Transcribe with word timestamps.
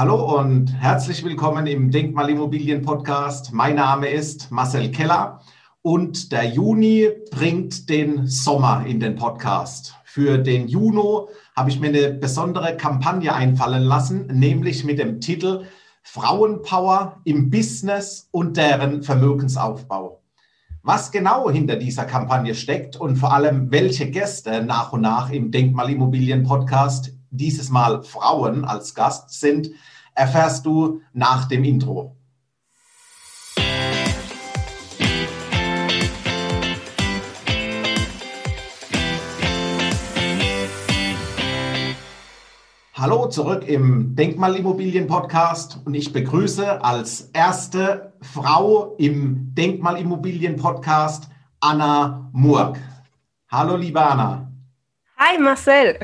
Hallo 0.00 0.38
und 0.38 0.72
herzlich 0.80 1.22
willkommen 1.24 1.66
im 1.66 1.90
Denkmalimmobilien 1.90 2.80
Podcast. 2.80 3.52
Mein 3.52 3.76
Name 3.76 4.08
ist 4.08 4.50
Marcel 4.50 4.90
Keller 4.90 5.42
und 5.82 6.32
der 6.32 6.46
Juni 6.46 7.10
bringt 7.30 7.90
den 7.90 8.26
Sommer 8.26 8.86
in 8.86 8.98
den 8.98 9.14
Podcast. 9.14 9.94
Für 10.04 10.38
den 10.38 10.68
Juni 10.68 11.26
habe 11.54 11.68
ich 11.68 11.80
mir 11.80 11.88
eine 11.88 12.14
besondere 12.14 12.78
Kampagne 12.78 13.34
einfallen 13.34 13.82
lassen, 13.82 14.26
nämlich 14.28 14.84
mit 14.84 14.98
dem 14.98 15.20
Titel 15.20 15.66
Frauenpower 16.02 17.20
im 17.24 17.50
Business 17.50 18.26
und 18.30 18.56
deren 18.56 19.02
Vermögensaufbau. 19.02 20.22
Was 20.82 21.12
genau 21.12 21.50
hinter 21.50 21.76
dieser 21.76 22.06
Kampagne 22.06 22.54
steckt 22.54 22.96
und 22.96 23.16
vor 23.16 23.34
allem 23.34 23.70
welche 23.70 24.10
Gäste 24.10 24.64
nach 24.64 24.94
und 24.94 25.02
nach 25.02 25.28
im 25.28 25.50
Denkmalimmobilien 25.50 26.42
Podcast 26.42 27.12
dieses 27.30 27.70
Mal 27.70 28.02
Frauen 28.02 28.64
als 28.64 28.94
Gast 28.94 29.38
sind, 29.40 29.70
erfährst 30.14 30.66
du 30.66 31.00
nach 31.12 31.46
dem 31.46 31.64
Intro. 31.64 32.16
Hallo 42.94 43.28
zurück 43.28 43.66
im 43.66 44.14
Denkmalimmobilien-Podcast 44.14 45.80
und 45.86 45.94
ich 45.94 46.12
begrüße 46.12 46.84
als 46.84 47.30
erste 47.32 48.12
Frau 48.20 48.94
im 48.98 49.54
Denkmalimmobilien-Podcast 49.54 51.30
Anna 51.60 52.28
Murk. 52.32 52.78
Hallo, 53.48 53.76
liebe 53.76 54.02
Anna. 54.02 54.52
Hi, 55.16 55.38
Marcel. 55.38 55.98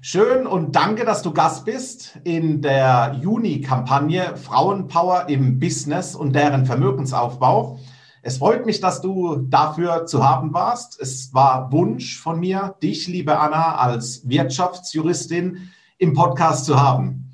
Schön 0.00 0.46
und 0.46 0.76
danke, 0.76 1.04
dass 1.04 1.22
du 1.22 1.32
Gast 1.32 1.64
bist 1.64 2.20
in 2.22 2.62
der 2.62 3.18
Juni-Kampagne 3.20 4.36
Frauenpower 4.36 5.28
im 5.28 5.58
Business 5.58 6.14
und 6.14 6.36
deren 6.36 6.66
Vermögensaufbau. 6.66 7.80
Es 8.22 8.38
freut 8.38 8.64
mich, 8.64 8.78
dass 8.78 9.00
du 9.00 9.38
dafür 9.48 10.06
zu 10.06 10.26
haben 10.26 10.54
warst. 10.54 11.00
Es 11.00 11.34
war 11.34 11.72
Wunsch 11.72 12.16
von 12.16 12.38
mir, 12.38 12.76
dich, 12.80 13.08
liebe 13.08 13.40
Anna, 13.40 13.74
als 13.74 14.28
Wirtschaftsjuristin 14.28 15.68
im 15.98 16.14
Podcast 16.14 16.66
zu 16.66 16.80
haben. 16.80 17.32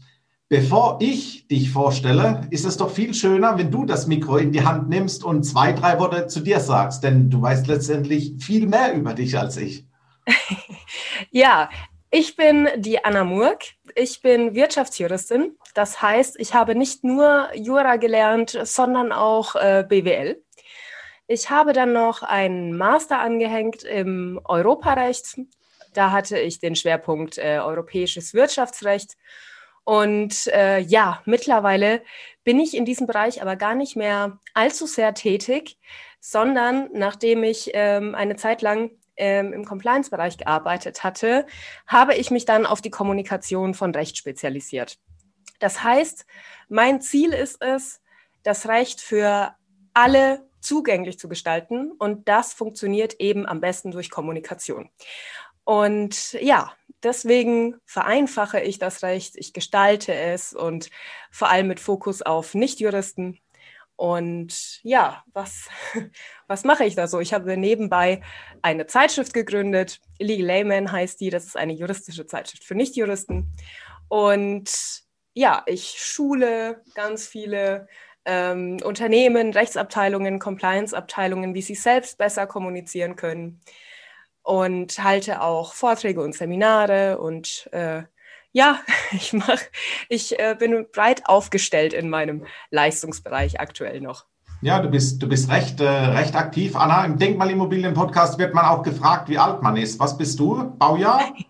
Bevor 0.49 0.99
ich 1.03 1.47
dich 1.49 1.71
vorstelle, 1.71 2.47
ist 2.49 2.65
es 2.65 2.79
doch 2.79 2.91
viel 2.91 3.13
schöner, 3.13 3.59
wenn 3.59 3.71
du 3.71 3.85
das 3.85 4.07
Mikro 4.07 4.39
in 4.39 4.53
die 4.53 4.65
Hand 4.65 4.89
nimmst 4.89 5.23
und 5.23 5.45
zwei, 5.45 5.75
drei 5.75 5.99
Worte 5.99 6.29
zu 6.29 6.41
dir 6.41 6.61
sagst, 6.61 7.05
denn 7.05 7.29
du 7.29 7.43
weißt 7.43 7.67
letztendlich 7.67 8.37
viel 8.39 8.67
mehr 8.67 8.95
über 8.95 9.13
dich 9.13 9.39
als 9.39 9.59
ich. 9.59 9.87
ja, 11.31 11.69
ich 12.17 12.37
bin 12.37 12.69
die 12.77 13.05
Anna 13.05 13.25
Murk. 13.25 13.65
Ich 13.97 14.23
bin 14.23 14.55
Wirtschaftsjuristin. 14.55 15.59
Das 15.75 16.01
heißt, 16.01 16.39
ich 16.39 16.55
habe 16.55 16.77
nicht 16.77 17.03
nur 17.03 17.49
Jura 17.57 17.97
gelernt, 17.97 18.57
sondern 18.63 19.11
auch 19.11 19.57
äh, 19.57 19.85
BWL. 19.89 20.41
Ich 21.27 21.51
habe 21.51 21.73
dann 21.73 21.93
noch 21.93 22.23
einen 22.23 22.77
Master 22.77 23.19
angehängt 23.19 23.83
im 23.83 24.41
Europarecht. 24.45 25.41
Da 25.93 26.13
hatte 26.13 26.39
ich 26.39 26.61
den 26.61 26.77
Schwerpunkt 26.77 27.37
äh, 27.37 27.59
europäisches 27.59 28.33
Wirtschaftsrecht. 28.33 29.17
Und 29.83 30.47
äh, 30.47 30.79
ja, 30.79 31.21
mittlerweile 31.25 32.01
bin 32.45 32.61
ich 32.61 32.77
in 32.77 32.85
diesem 32.85 33.09
Bereich 33.09 33.43
aber 33.43 33.57
gar 33.57 33.75
nicht 33.75 33.97
mehr 33.97 34.39
allzu 34.55 34.87
sehr 34.87 35.15
tätig, 35.15 35.79
sondern 36.21 36.91
nachdem 36.93 37.43
ich 37.43 37.73
ähm, 37.75 38.15
eine 38.15 38.37
Zeit 38.37 38.63
lang 38.63 38.93
ähm, 39.17 39.53
im 39.53 39.65
Compliance-Bereich 39.65 40.39
gearbeitet 40.39 41.05
hatte, 41.05 41.47
habe 41.87 42.15
ich 42.15 42.31
mich 42.31 42.45
dann 42.45 42.67
auf 42.67 42.81
die 42.81 42.91
Kommunikation 42.91 43.75
von 43.75 43.95
Recht 43.95 44.17
spezialisiert. 44.17 44.99
Das 45.59 45.83
heißt, 45.83 46.27
mein 46.69 47.01
Ziel 47.01 47.33
ist 47.33 47.63
es, 47.63 48.01
das 48.43 48.69
Recht 48.69 49.01
für 49.01 49.55
alle 49.95 50.47
zugänglich 50.61 51.19
zu 51.19 51.29
gestalten 51.29 51.93
und 51.93 52.29
das 52.29 52.53
funktioniert 52.53 53.15
eben 53.21 53.47
am 53.47 53.61
besten 53.61 53.91
durch 53.91 54.11
Kommunikation. 54.11 54.91
Und 55.65 56.33
ja, 56.35 56.73
deswegen 57.03 57.77
vereinfache 57.87 58.61
ich 58.61 58.79
das 58.79 59.03
Recht, 59.03 59.37
ich 59.37 59.53
gestalte 59.53 60.15
es 60.15 60.53
und 60.53 60.91
vor 61.31 61.49
allem 61.49 61.69
mit 61.69 61.81
Fokus 61.81 62.23
auf 62.23 62.55
Nichtjuristen 62.55 63.39
und 63.97 64.81
ja, 64.83 65.25
was, 65.33 65.69
was 66.49 66.65
mache 66.65 66.85
ich 66.85 66.95
da 66.95 67.07
so? 67.07 67.21
Ich 67.21 67.33
habe 67.33 67.57
nebenbei 67.57 68.23
eine 68.63 68.87
Zeitschrift 68.87 69.33
gegründet. 69.33 70.01
Legal 70.19 70.47
Layman 70.47 70.91
heißt 70.91 71.21
die. 71.21 71.31
Das 71.31 71.45
ist 71.45 71.57
eine 71.57 71.73
juristische 71.73 72.27
Zeitschrift 72.27 72.65
für 72.65 72.75
Nichtjuristen. 72.75 73.53
Und 74.09 74.71
ja, 75.35 75.63
ich 75.67 75.97
schule 75.99 76.83
ganz 76.95 77.27
viele 77.27 77.89
ähm, 78.25 78.79
Unternehmen, 78.83 79.53
Rechtsabteilungen, 79.53 80.39
Compliance-Abteilungen, 80.39 81.55
wie 81.55 81.63
sie 81.63 81.75
selbst 81.75 82.19
besser 82.19 82.47
kommunizieren 82.47 83.17
können. 83.17 83.61
Und 84.43 85.03
halte 85.03 85.41
auch 85.41 85.73
Vorträge 85.73 86.21
und 86.21 86.35
Seminare 86.35 87.19
und 87.19 87.69
äh, 87.73 88.03
ja, 88.55 88.79
ich 89.13 89.35
mach, 89.35 89.59
ich 90.09 90.39
äh, 90.39 90.57
bin 90.59 90.87
breit 90.91 91.27
aufgestellt 91.27 91.93
in 91.93 92.09
meinem 92.09 92.47
Leistungsbereich 92.71 93.61
aktuell 93.61 94.01
noch. 94.01 94.25
Ja, 94.63 94.79
du 94.79 94.89
bist, 94.89 95.23
du 95.23 95.29
bist 95.29 95.51
recht, 95.51 95.81
äh, 95.81 95.87
recht 95.87 96.35
aktiv. 96.35 96.75
Anna, 96.75 97.05
im 97.05 97.19
Denkmalimmobilien-Podcast 97.19 98.39
wird 98.39 98.55
man 98.55 98.65
auch 98.65 98.83
gefragt, 98.83 99.29
wie 99.29 99.37
alt 99.37 99.61
man 99.61 99.77
ist. 99.77 100.01
Was 100.01 100.17
bist 100.17 100.41
du? 100.41 100.73
Baujahr? 100.79 101.35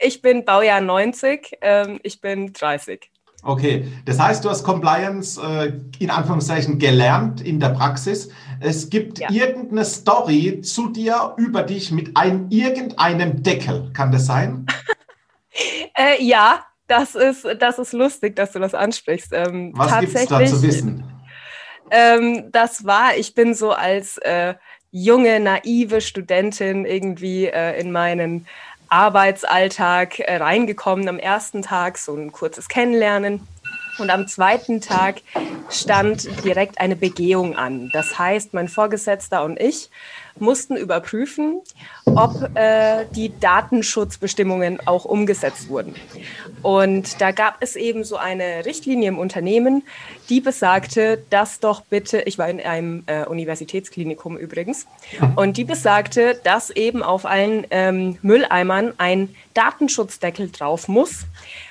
Ich 0.00 0.22
bin 0.22 0.44
Baujahr 0.44 0.80
90, 0.80 1.58
ähm, 1.60 1.98
ich 2.04 2.20
bin 2.20 2.52
30. 2.52 3.10
Okay, 3.42 3.88
das 4.04 4.20
heißt, 4.20 4.44
du 4.44 4.48
hast 4.48 4.62
Compliance 4.62 5.40
äh, 5.42 5.72
in 5.98 6.10
Anführungszeichen 6.10 6.78
gelernt 6.78 7.40
in 7.40 7.58
der 7.58 7.70
Praxis. 7.70 8.28
Es 8.60 8.90
gibt 8.90 9.18
ja. 9.18 9.28
irgendeine 9.28 9.84
Story 9.84 10.60
zu 10.60 10.90
dir 10.90 11.34
über 11.36 11.64
dich 11.64 11.90
mit 11.90 12.16
einem 12.16 12.46
irgendeinem 12.48 13.42
Deckel. 13.42 13.90
Kann 13.92 14.12
das 14.12 14.26
sein? 14.26 14.66
Äh, 15.96 16.22
ja, 16.22 16.64
das 16.86 17.14
ist, 17.14 17.46
das 17.58 17.78
ist 17.78 17.92
lustig, 17.92 18.36
dass 18.36 18.52
du 18.52 18.58
das 18.58 18.74
ansprichst. 18.74 19.32
Ähm, 19.32 19.72
Was 19.76 20.00
gibt 20.00 20.14
es 20.14 20.26
da 20.26 20.44
zu 20.44 20.62
wissen? 20.62 21.04
Ähm, 21.90 22.50
das 22.50 22.84
war, 22.84 23.16
ich 23.16 23.34
bin 23.34 23.54
so 23.54 23.72
als 23.72 24.18
äh, 24.18 24.54
junge, 24.90 25.40
naive 25.40 26.00
Studentin 26.00 26.84
irgendwie 26.84 27.46
äh, 27.46 27.78
in 27.78 27.92
meinen 27.92 28.46
Arbeitsalltag 28.88 30.18
äh, 30.18 30.36
reingekommen. 30.36 31.08
Am 31.08 31.18
ersten 31.18 31.62
Tag 31.62 31.98
so 31.98 32.14
ein 32.14 32.32
kurzes 32.32 32.68
Kennenlernen. 32.68 33.46
Und 33.98 34.10
am 34.10 34.28
zweiten 34.28 34.80
Tag 34.80 35.16
stand 35.70 36.44
direkt 36.44 36.80
eine 36.80 36.96
Begehung 36.96 37.56
an. 37.56 37.90
Das 37.92 38.18
heißt, 38.18 38.54
mein 38.54 38.68
Vorgesetzter 38.68 39.44
und 39.44 39.60
ich 39.60 39.90
mussten 40.40 40.76
überprüfen, 40.76 41.60
ob 42.04 42.56
äh, 42.56 43.04
die 43.14 43.32
Datenschutzbestimmungen 43.38 44.80
auch 44.86 45.04
umgesetzt 45.04 45.68
wurden. 45.68 45.94
Und 46.62 47.20
da 47.20 47.32
gab 47.32 47.56
es 47.60 47.76
eben 47.76 48.04
so 48.04 48.16
eine 48.16 48.64
Richtlinie 48.64 49.08
im 49.08 49.18
Unternehmen, 49.18 49.82
die 50.28 50.40
besagte, 50.40 51.22
dass 51.30 51.60
doch 51.60 51.82
bitte, 51.82 52.22
ich 52.22 52.38
war 52.38 52.48
in 52.48 52.60
einem 52.60 53.04
äh, 53.06 53.24
Universitätsklinikum 53.24 54.36
übrigens, 54.36 54.86
und 55.36 55.56
die 55.56 55.64
besagte, 55.64 56.40
dass 56.44 56.70
eben 56.70 57.02
auf 57.02 57.26
allen 57.26 57.66
ähm, 57.70 58.18
Mülleimern 58.22 58.94
ein 58.98 59.34
Datenschutzdeckel 59.54 60.50
drauf 60.50 60.88
muss 60.88 61.26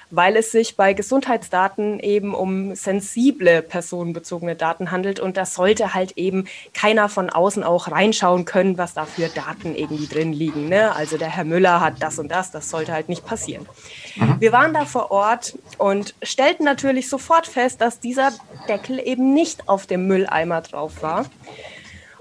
weil 0.10 0.38
es 0.38 0.52
sich 0.52 0.76
bei 0.76 0.94
Gesundheitsdaten 0.94 2.00
eben 2.00 2.34
um 2.34 2.76
sensible 2.76 3.62
personenbezogene 3.62 4.56
Daten 4.56 4.92
handelt 4.92 5.20
und 5.20 5.38
da 5.38 5.46
sollte 5.46 5.94
halt 5.94 6.14
eben 6.18 6.46
keiner 6.74 7.10
von 7.10 7.30
außen 7.30 7.64
auch 7.64 7.92
reinschauen 7.92 8.46
können, 8.46 8.78
was 8.78 8.94
da 8.94 9.06
für 9.06 9.28
Daten 9.28 9.76
irgendwie 9.76 10.08
drin 10.08 10.34
liegen. 10.34 10.70
Ne? 10.70 10.96
Also 10.96 11.18
der 11.18 11.30
Herr 11.30 11.44
Müller 11.44 11.82
hat 11.82 12.02
das 12.02 12.20
und 12.20 12.30
das, 12.30 12.52
das 12.52 12.70
sollte 12.70 12.94
halt 12.94 13.10
nicht 13.10 13.26
passieren. 13.26 13.68
Mhm. 14.16 14.36
Wir 14.40 14.52
waren 14.52 14.74
da 14.74 14.86
vor 14.86 15.12
Ort 15.12 15.58
und 15.78 16.16
stellten 16.22 16.64
natürlich 16.64 17.10
sofort 17.10 17.48
fest, 17.48 17.82
dass 17.82 18.00
dieser 18.00 18.32
Deckel 18.70 19.00
eben 19.00 19.34
nicht 19.34 19.68
auf 19.68 19.88
dem 19.88 20.08
Mülleimer 20.08 20.62
drauf 20.62 21.02
war. 21.02 21.26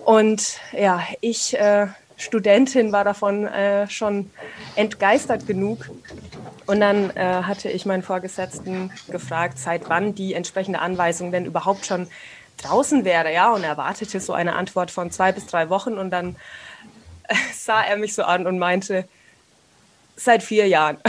Und 0.04 0.60
ja, 0.72 1.02
ich 1.20 1.58
äh, 1.58 1.88
Studentin 2.16 2.92
war 2.92 3.04
davon 3.04 3.46
äh, 3.46 3.88
schon 3.88 4.30
entgeistert 4.74 5.46
genug. 5.46 5.90
Und 6.66 6.80
dann 6.80 7.10
äh, 7.10 7.42
hatte 7.42 7.70
ich 7.70 7.86
meinen 7.86 8.02
Vorgesetzten 8.02 8.90
gefragt, 9.08 9.58
seit 9.58 9.88
wann 9.88 10.14
die 10.14 10.34
entsprechende 10.34 10.80
Anweisung 10.80 11.30
denn 11.30 11.44
überhaupt 11.44 11.86
schon 11.86 12.08
draußen 12.56 13.04
wäre. 13.04 13.32
Ja, 13.32 13.52
und 13.52 13.62
er 13.62 13.70
erwartete 13.70 14.18
so 14.20 14.32
eine 14.32 14.56
Antwort 14.56 14.90
von 14.90 15.10
zwei 15.10 15.32
bis 15.32 15.46
drei 15.46 15.68
Wochen. 15.68 15.94
Und 15.94 16.10
dann 16.10 16.36
äh, 17.28 17.34
sah 17.54 17.82
er 17.82 17.96
mich 17.96 18.14
so 18.14 18.24
an 18.24 18.46
und 18.46 18.58
meinte, 18.58 19.06
seit 20.16 20.42
vier 20.42 20.66
Jahren. 20.66 20.98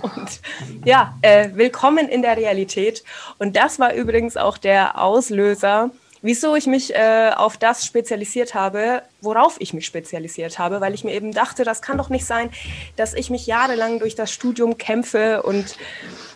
Und 0.00 0.40
ja, 0.84 1.18
äh, 1.22 1.48
willkommen 1.54 2.08
in 2.08 2.22
der 2.22 2.36
Realität. 2.36 3.02
Und 3.38 3.56
das 3.56 3.80
war 3.80 3.94
übrigens 3.94 4.36
auch 4.36 4.56
der 4.56 5.02
Auslöser 5.02 5.90
wieso 6.22 6.54
ich 6.56 6.66
mich 6.66 6.94
äh, 6.94 7.30
auf 7.34 7.56
das 7.56 7.84
spezialisiert 7.84 8.54
habe, 8.54 9.02
worauf 9.20 9.56
ich 9.58 9.74
mich 9.74 9.86
spezialisiert 9.86 10.58
habe, 10.58 10.80
weil 10.80 10.94
ich 10.94 11.04
mir 11.04 11.14
eben 11.14 11.32
dachte, 11.32 11.64
das 11.64 11.82
kann 11.82 11.98
doch 11.98 12.08
nicht 12.08 12.24
sein, 12.24 12.50
dass 12.96 13.14
ich 13.14 13.30
mich 13.30 13.46
jahrelang 13.46 13.98
durch 13.98 14.14
das 14.14 14.32
Studium 14.32 14.78
kämpfe 14.78 15.42
und 15.42 15.76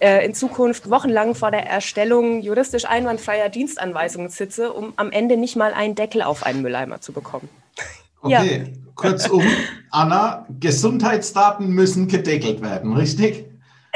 äh, 0.00 0.24
in 0.24 0.34
Zukunft 0.34 0.90
wochenlang 0.90 1.34
vor 1.34 1.50
der 1.50 1.66
Erstellung 1.66 2.40
juristisch 2.40 2.84
einwandfreier 2.84 3.48
Dienstanweisungen 3.48 4.28
sitze, 4.28 4.72
um 4.72 4.92
am 4.96 5.10
Ende 5.10 5.36
nicht 5.36 5.56
mal 5.56 5.72
einen 5.74 5.94
Deckel 5.94 6.22
auf 6.22 6.44
einen 6.44 6.62
Mülleimer 6.62 7.00
zu 7.00 7.12
bekommen. 7.12 7.48
Okay, 8.20 8.64
ja. 8.66 8.80
kurzum, 8.94 9.44
Anna, 9.90 10.46
Gesundheitsdaten 10.60 11.68
müssen 11.68 12.06
gedeckelt 12.06 12.62
werden, 12.62 12.96
richtig? 12.96 13.46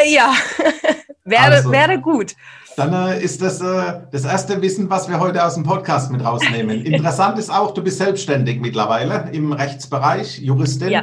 Ja, 0.05 0.35
wäre, 1.25 1.43
also. 1.43 1.71
wäre 1.71 2.01
gut. 2.01 2.35
Dann 2.77 2.93
äh, 2.93 3.23
ist 3.23 3.41
das 3.41 3.61
äh, 3.61 4.01
das 4.13 4.25
erste 4.25 4.61
Wissen, 4.61 4.91
was 4.91 5.09
wir 5.09 5.19
heute 5.19 5.45
aus 5.45 5.55
dem 5.55 5.65
Podcast 5.65 6.13
mit 6.13 6.23
rausnehmen. 6.23 6.83
Interessant 6.85 7.39
ist 7.39 7.51
auch, 7.51 7.73
du 7.73 7.83
bist 7.83 7.99
selbstständig 7.99 8.61
mittlerweile 8.61 9.31
im 9.33 9.53
Rechtsbereich, 9.53 10.39
Juristin. 10.39 10.91
Ja. 10.91 11.01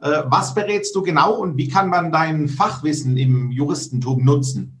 Äh, 0.00 0.24
was 0.26 0.54
berätst 0.54 0.96
du 0.96 1.02
genau 1.02 1.34
und 1.34 1.56
wie 1.56 1.68
kann 1.68 1.88
man 1.88 2.10
dein 2.10 2.48
Fachwissen 2.48 3.16
im 3.16 3.52
Juristentum 3.52 4.24
nutzen? 4.24 4.80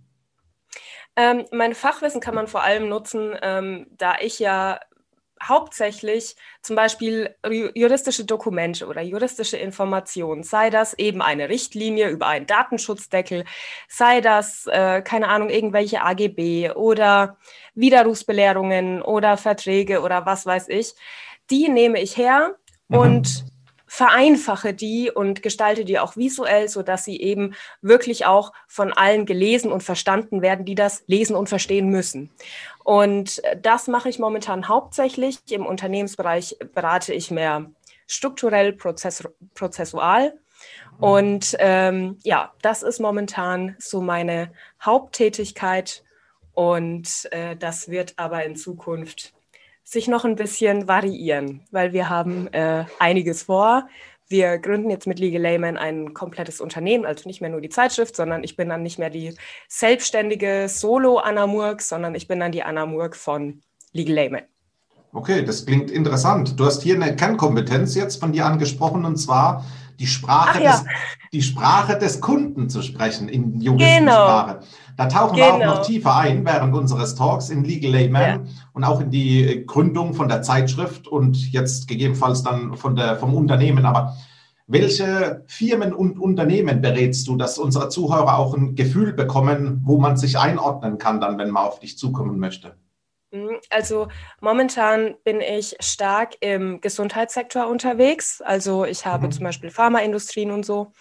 Ähm, 1.14 1.44
mein 1.52 1.74
Fachwissen 1.74 2.20
kann 2.20 2.34
man 2.34 2.48
vor 2.48 2.64
allem 2.64 2.88
nutzen, 2.88 3.36
ähm, 3.42 3.86
da 3.96 4.14
ich 4.20 4.38
ja 4.38 4.80
hauptsächlich 5.48 6.36
zum 6.60 6.76
Beispiel 6.76 7.34
juristische 7.74 8.24
Dokumente 8.24 8.86
oder 8.86 9.02
juristische 9.02 9.56
Informationen, 9.56 10.42
sei 10.42 10.70
das 10.70 10.94
eben 10.94 11.22
eine 11.22 11.48
Richtlinie 11.48 12.08
über 12.08 12.26
einen 12.26 12.46
Datenschutzdeckel, 12.46 13.44
sei 13.88 14.20
das, 14.20 14.66
äh, 14.66 15.02
keine 15.02 15.28
Ahnung, 15.28 15.50
irgendwelche 15.50 16.02
AGB 16.02 16.72
oder 16.72 17.36
Widerrufsbelehrungen 17.74 19.02
oder 19.02 19.36
Verträge 19.36 20.00
oder 20.00 20.26
was 20.26 20.46
weiß 20.46 20.68
ich, 20.68 20.94
die 21.50 21.68
nehme 21.68 22.00
ich 22.00 22.16
her 22.16 22.56
mhm. 22.88 22.98
und 22.98 23.44
vereinfache 23.92 24.72
die 24.72 25.10
und 25.10 25.42
gestalte 25.42 25.84
die 25.84 25.98
auch 25.98 26.16
visuell, 26.16 26.66
so 26.66 26.82
dass 26.82 27.04
sie 27.04 27.20
eben 27.20 27.54
wirklich 27.82 28.24
auch 28.24 28.54
von 28.66 28.90
allen 28.90 29.26
gelesen 29.26 29.70
und 29.70 29.82
verstanden 29.82 30.40
werden, 30.40 30.64
die 30.64 30.74
das 30.74 31.04
lesen 31.08 31.36
und 31.36 31.50
verstehen 31.50 31.90
müssen. 31.90 32.30
Und 32.84 33.42
das 33.60 33.88
mache 33.88 34.08
ich 34.08 34.18
momentan 34.18 34.68
hauptsächlich. 34.68 35.38
Im 35.50 35.66
Unternehmensbereich 35.66 36.56
berate 36.74 37.14
ich 37.14 37.30
mehr 37.30 37.70
strukturell, 38.06 38.72
prozess 38.72 39.26
prozessual. 39.54 40.34
Und 40.98 41.56
ähm, 41.58 42.18
ja, 42.22 42.52
das 42.62 42.82
ist 42.82 43.00
momentan 43.00 43.76
so 43.78 44.00
meine 44.00 44.52
Haupttätigkeit. 44.84 46.04
Und 46.52 47.28
äh, 47.32 47.56
das 47.56 47.88
wird 47.88 48.14
aber 48.16 48.44
in 48.44 48.56
Zukunft 48.56 49.32
sich 49.84 50.06
noch 50.06 50.24
ein 50.24 50.36
bisschen 50.36 50.86
variieren, 50.86 51.62
weil 51.70 51.92
wir 51.92 52.08
haben 52.08 52.46
äh, 52.52 52.84
einiges 52.98 53.44
vor. 53.44 53.88
Wir 54.32 54.56
gründen 54.56 54.88
jetzt 54.88 55.06
mit 55.06 55.18
Legal 55.18 55.42
Layman 55.42 55.76
ein 55.76 56.14
komplettes 56.14 56.60
Unternehmen, 56.62 57.04
also 57.04 57.28
nicht 57.28 57.42
mehr 57.42 57.50
nur 57.50 57.60
die 57.60 57.68
Zeitschrift, 57.68 58.16
sondern 58.16 58.42
ich 58.42 58.56
bin 58.56 58.70
dann 58.70 58.82
nicht 58.82 58.98
mehr 58.98 59.10
die 59.10 59.34
selbstständige 59.68 60.68
Solo-Anna 60.68 61.46
Murk, 61.46 61.82
sondern 61.82 62.14
ich 62.14 62.28
bin 62.28 62.40
dann 62.40 62.50
die 62.50 62.62
Anna 62.62 62.86
Murk 62.86 63.14
von 63.14 63.60
Legal 63.92 64.14
Layman. 64.14 64.42
Okay, 65.12 65.44
das 65.44 65.66
klingt 65.66 65.90
interessant. 65.90 66.58
Du 66.58 66.64
hast 66.64 66.82
hier 66.82 66.94
eine 66.94 67.14
Kernkompetenz 67.14 67.94
jetzt 67.94 68.18
von 68.18 68.32
dir 68.32 68.46
angesprochen 68.46 69.04
und 69.04 69.18
zwar 69.18 69.66
die 70.00 70.06
Sprache, 70.06 70.62
ja. 70.62 70.72
des, 70.72 70.84
die 71.34 71.42
Sprache 71.42 71.98
des 71.98 72.22
Kunden 72.22 72.70
zu 72.70 72.80
sprechen 72.80 73.28
in 73.28 73.60
Juristensprache. 73.60 74.54
Genau. 74.54 74.66
Da 74.96 75.06
tauchen 75.06 75.36
genau. 75.36 75.46
wir 75.46 75.54
auch 75.54 75.58
noch 75.58 75.74
genau. 75.74 75.84
tiefer 75.84 76.16
ein 76.16 76.44
während 76.44 76.74
unseres 76.74 77.14
Talks 77.14 77.50
in 77.50 77.64
Legal 77.64 77.92
Layman 77.92 78.22
ja. 78.22 78.40
und 78.72 78.84
auch 78.84 79.00
in 79.00 79.10
die 79.10 79.64
Gründung 79.66 80.14
von 80.14 80.28
der 80.28 80.42
Zeitschrift 80.42 81.08
und 81.08 81.52
jetzt 81.52 81.88
gegebenenfalls 81.88 82.42
dann 82.42 82.76
von 82.76 82.96
der, 82.96 83.16
vom 83.16 83.34
Unternehmen. 83.34 83.86
Aber 83.86 84.16
welche 84.66 85.44
Firmen 85.46 85.92
und 85.92 86.18
Unternehmen 86.18 86.80
berätst 86.80 87.26
du, 87.28 87.36
dass 87.36 87.58
unsere 87.58 87.88
Zuhörer 87.88 88.38
auch 88.38 88.54
ein 88.54 88.74
Gefühl 88.74 89.12
bekommen, 89.12 89.80
wo 89.84 89.98
man 89.98 90.16
sich 90.16 90.38
einordnen 90.38 90.98
kann, 90.98 91.20
dann, 91.20 91.38
wenn 91.38 91.50
man 91.50 91.64
auf 91.64 91.80
dich 91.80 91.98
zukommen 91.98 92.38
möchte? 92.38 92.76
Mhm, 93.32 93.60
also 93.70 94.08
momentan 94.40 95.14
bin 95.24 95.40
ich 95.40 95.74
stark 95.80 96.34
im 96.40 96.80
Gesundheitssektor 96.80 97.66
unterwegs. 97.66 98.42
Also 98.42 98.84
ich 98.84 99.06
habe 99.06 99.26
mhm. 99.26 99.32
zum 99.32 99.44
Beispiel 99.44 99.70
Pharmaindustrien 99.70 100.50
und 100.50 100.66
so. 100.66 100.92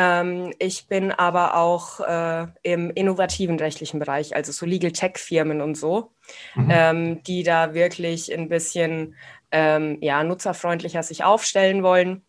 Ähm, 0.00 0.54
ich 0.60 0.86
bin 0.86 1.10
aber 1.10 1.56
auch 1.56 1.98
äh, 1.98 2.46
im 2.62 2.90
innovativen 2.90 3.58
rechtlichen 3.58 3.98
Bereich, 3.98 4.36
also 4.36 4.52
so 4.52 4.64
Legal 4.64 4.92
Tech-Firmen 4.92 5.60
und 5.60 5.76
so, 5.76 6.12
mhm. 6.54 6.68
ähm, 6.70 7.22
die 7.24 7.42
da 7.42 7.74
wirklich 7.74 8.32
ein 8.32 8.48
bisschen 8.48 9.16
ähm, 9.50 9.98
ja, 10.00 10.22
nutzerfreundlicher 10.22 11.02
sich 11.02 11.24
aufstellen 11.24 11.82
wollen. 11.82 12.22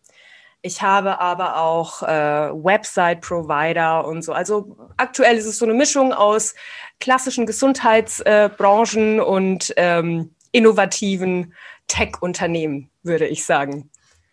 Ich 0.62 0.82
habe 0.82 1.20
aber 1.20 1.58
auch 1.58 2.02
äh, 2.02 2.06
Website-Provider 2.52 4.04
und 4.04 4.22
so. 4.22 4.32
Also 4.32 4.76
aktuell 4.96 5.36
ist 5.36 5.46
es 5.46 5.58
so 5.58 5.64
eine 5.64 5.74
Mischung 5.74 6.12
aus 6.12 6.56
klassischen 6.98 7.46
Gesundheitsbranchen 7.46 9.18
äh, 9.18 9.22
und 9.22 9.72
ähm, 9.76 10.34
innovativen 10.50 11.54
Tech-Unternehmen, 11.86 12.90
würde 13.04 13.28
ich 13.28 13.44
sagen. 13.44 13.90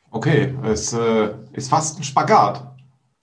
Okay, 0.10 0.56
es 0.64 0.92
äh, 0.94 1.30
ist 1.54 1.70
fast 1.70 2.00
ein 2.00 2.04
Spagat. 2.04 2.77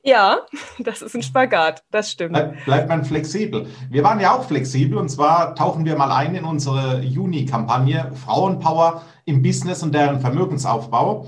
Ja, 0.04 0.40
das 0.78 1.00
ist 1.02 1.14
ein 1.14 1.22
Spagat, 1.22 1.82
das 1.90 2.10
stimmt. 2.10 2.32
Bleib, 2.32 2.64
bleibt 2.64 2.88
man 2.88 3.04
flexibel. 3.04 3.66
Wir 3.90 4.04
waren 4.04 4.20
ja 4.20 4.34
auch 4.34 4.44
flexibel 4.44 4.98
und 4.98 5.08
zwar 5.08 5.54
tauchen 5.54 5.84
wir 5.86 5.96
mal 5.96 6.12
ein 6.12 6.34
in 6.34 6.44
unsere 6.44 7.00
Juni-Kampagne 7.00 8.12
Frauenpower 8.14 9.02
im 9.24 9.42
Business 9.42 9.82
und 9.82 9.94
deren 9.94 10.20
Vermögensaufbau. 10.20 11.26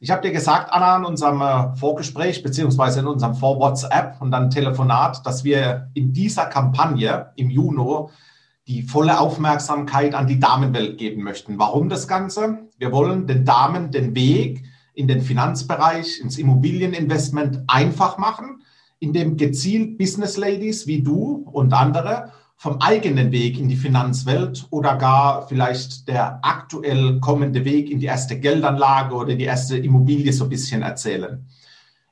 Ich 0.00 0.10
habe 0.10 0.22
dir 0.22 0.32
gesagt, 0.32 0.72
Anna, 0.72 0.98
in 0.98 1.04
unserem 1.04 1.40
äh, 1.40 1.74
Vorgespräch 1.76 2.42
beziehungsweise 2.42 3.00
in 3.00 3.06
unserem 3.06 3.34
Vor-WhatsApp 3.34 4.20
und 4.20 4.30
dann 4.30 4.50
Telefonat, 4.50 5.24
dass 5.24 5.44
wir 5.44 5.88
in 5.94 6.12
dieser 6.12 6.46
Kampagne 6.46 7.32
im 7.36 7.48
Juni 7.48 8.08
die 8.66 8.82
volle 8.82 9.20
Aufmerksamkeit 9.20 10.14
an 10.14 10.26
die 10.26 10.40
Damenwelt 10.40 10.98
geben 10.98 11.22
möchten. 11.22 11.58
Warum 11.58 11.88
das 11.88 12.08
Ganze? 12.08 12.66
Wir 12.76 12.90
wollen 12.90 13.28
den 13.28 13.44
Damen 13.44 13.92
den 13.92 14.14
Weg 14.16 14.64
in 14.96 15.06
den 15.06 15.20
Finanzbereich, 15.20 16.20
ins 16.20 16.38
Immobilieninvestment 16.38 17.60
einfach 17.68 18.18
machen, 18.18 18.62
indem 18.98 19.36
gezielt 19.36 19.98
Business 19.98 20.36
Ladies 20.36 20.86
wie 20.86 21.02
du 21.02 21.48
und 21.52 21.72
andere 21.72 22.32
vom 22.56 22.80
eigenen 22.80 23.30
Weg 23.30 23.58
in 23.58 23.68
die 23.68 23.76
Finanzwelt 23.76 24.66
oder 24.70 24.96
gar 24.96 25.46
vielleicht 25.46 26.08
der 26.08 26.38
aktuell 26.42 27.20
kommende 27.20 27.64
Weg 27.66 27.90
in 27.90 28.00
die 28.00 28.06
erste 28.06 28.40
Geldanlage 28.40 29.14
oder 29.14 29.34
die 29.34 29.44
erste 29.44 29.76
Immobilie 29.76 30.32
so 30.32 30.44
ein 30.44 30.50
bisschen 30.50 30.80
erzählen. 30.80 31.46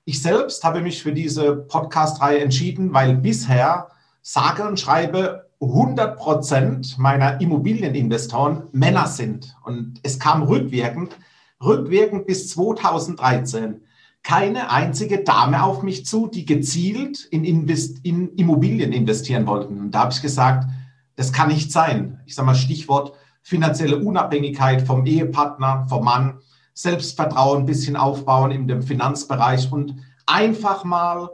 Ich 0.05 0.21
selbst 0.21 0.63
habe 0.63 0.83
mich 0.83 1.03
für 1.03 1.15
diese 1.15 1.57
Podcast-Reihe 1.57 2.41
entschieden, 2.41 2.93
weil 2.93 3.17
bisher 3.17 3.89
sage 4.21 4.69
und 4.69 4.79
schreibe 4.79 5.49
100 5.63 6.19
Prozent 6.19 6.99
meiner 6.99 7.41
Immobilieninvestoren 7.41 8.65
Männer 8.73 9.07
sind. 9.07 9.57
Und 9.65 10.01
es 10.03 10.19
kam 10.19 10.43
rückwirkend, 10.43 11.17
rückwirkend 11.63 12.27
bis 12.27 12.49
2013 12.51 13.81
keine 14.23 14.71
einzige 14.71 15.23
Dame 15.23 15.63
auf 15.63 15.83
mich 15.83 16.07
zu, 16.07 16.29
die 16.29 16.47
gezielt 16.47 17.25
in, 17.27 17.45
Invest 17.45 18.05
in 18.05 18.35
Immobilien 18.37 18.93
investieren 18.93 19.47
wollten. 19.47 19.79
Und 19.79 19.91
da 19.91 20.01
habe 20.01 20.13
ich 20.13 20.23
gesagt, 20.23 20.67
das 21.15 21.33
kann 21.33 21.49
nicht 21.49 21.71
sein. 21.71 22.21
Ich 22.25 22.35
sage 22.35 22.47
mal 22.47 22.55
Stichwort 22.55 23.13
finanzielle 23.43 23.99
Unabhängigkeit 23.99 24.87
vom 24.87 25.05
Ehepartner, 25.05 25.87
vom 25.89 26.05
Mann, 26.05 26.39
Selbstvertrauen 26.73 27.61
ein 27.61 27.67
bisschen 27.67 27.97
aufbauen 27.97 28.51
in 28.51 28.67
dem 28.67 28.83
Finanzbereich 28.83 29.71
und 29.71 29.95
einfach 30.27 30.85
mal 30.85 31.29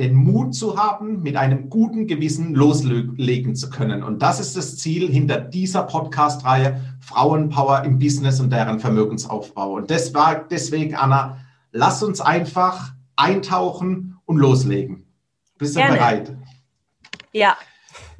den 0.00 0.14
Mut 0.14 0.54
zu 0.54 0.76
haben, 0.78 1.22
mit 1.22 1.36
einem 1.36 1.68
guten 1.68 2.06
Gewissen 2.06 2.54
loslegen 2.54 3.54
zu 3.54 3.70
können. 3.70 4.02
Und 4.02 4.22
das 4.22 4.40
ist 4.40 4.56
das 4.56 4.78
Ziel 4.78 5.08
hinter 5.10 5.38
dieser 5.38 5.82
Podcast-Reihe 5.82 6.80
Frauenpower 7.00 7.84
im 7.84 7.98
Business 7.98 8.40
und 8.40 8.50
deren 8.50 8.80
Vermögensaufbau. 8.80 9.74
Und 9.74 9.90
das 9.90 10.14
war 10.14 10.48
deswegen, 10.48 10.94
Anna, 10.94 11.38
lass 11.70 12.02
uns 12.02 12.20
einfach 12.20 12.94
eintauchen 13.16 14.18
und 14.24 14.38
loslegen. 14.38 15.06
Bist 15.58 15.76
du 15.76 15.80
Gerne. 15.80 15.96
bereit? 15.96 16.36
Ja. 17.32 17.56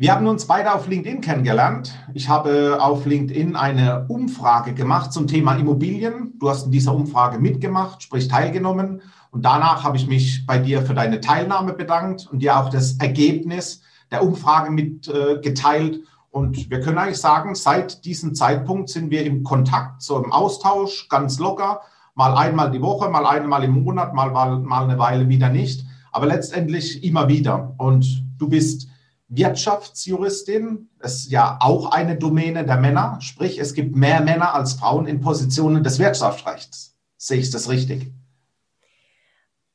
Wir 0.01 0.15
haben 0.15 0.27
uns 0.27 0.47
beide 0.47 0.73
auf 0.73 0.89
LinkedIn 0.89 1.21
kennengelernt. 1.21 1.93
Ich 2.15 2.31
habe 2.31 2.79
auf 2.81 3.05
LinkedIn 3.05 3.55
eine 3.55 4.07
Umfrage 4.09 4.73
gemacht 4.73 5.13
zum 5.13 5.27
Thema 5.27 5.57
Immobilien. 5.57 6.39
Du 6.41 6.49
hast 6.49 6.65
in 6.65 6.73
dieser 6.73 6.95
Umfrage 6.95 7.39
mitgemacht, 7.39 8.03
sprich 8.03 8.27
teilgenommen. 8.27 9.03
Und 9.31 9.45
danach 9.45 9.85
habe 9.85 9.99
ich 9.99 10.07
mich 10.07 10.47
bei 10.47 10.59
dir 10.59 10.81
für 10.81 10.95
deine 10.95 11.21
Teilnahme 11.21 11.75
bedankt 11.75 12.27
und 12.33 12.39
dir 12.39 12.59
auch 12.59 12.71
das 12.71 12.95
Ergebnis 12.95 13.83
der 14.11 14.23
Umfrage 14.23 14.71
mitgeteilt. 14.71 15.97
Äh, 15.97 16.01
und 16.31 16.71
wir 16.71 16.81
können 16.81 16.97
eigentlich 16.97 17.19
sagen, 17.19 17.55
seit 17.55 18.07
diesem 18.07 18.35
Zeitpunkt 18.35 18.89
sind 18.89 19.11
wir 19.11 19.27
im 19.27 19.45
Kontakt, 19.45 20.01
so 20.01 20.17
im 20.17 20.33
Austausch, 20.33 21.11
ganz 21.11 21.39
locker 21.39 21.83
mal 22.15 22.39
einmal 22.39 22.71
die 22.71 22.81
Woche, 22.81 23.11
mal 23.11 23.27
einmal 23.27 23.65
im 23.65 23.83
Monat, 23.85 24.15
mal, 24.15 24.31
mal, 24.31 24.61
mal 24.61 24.85
eine 24.85 24.99
Weile 24.99 25.29
wieder 25.29 25.51
nicht, 25.51 25.85
aber 26.11 26.25
letztendlich 26.25 27.05
immer 27.05 27.29
wieder. 27.29 27.75
Und 27.77 28.25
du 28.39 28.49
bist 28.49 28.90
Wirtschaftsjuristin. 29.31 30.91
Ist 31.01 31.31
ja 31.31 31.59
auch 31.61 31.91
eine 31.93 32.17
Domäne 32.17 32.67
der 32.67 32.77
Männer. 32.77 33.19
Sprich, 33.21 33.59
es 33.59 33.75
gibt 33.75 33.97
mehr 33.97 34.21
Männer 34.21 34.55
als 34.55 34.75
Frauen 34.75 35.07
in 35.07 35.21
Positionen 35.21 35.83
des 35.83 35.99
Wirtschaftsrechts. 35.99 36.97
Sehe 37.17 37.39
ich 37.39 37.51
das 37.51 37.69
richtig? 37.69 38.13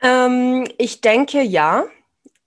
Ähm, 0.01 0.67
ich 0.77 1.01
denke 1.01 1.41
ja. 1.41 1.85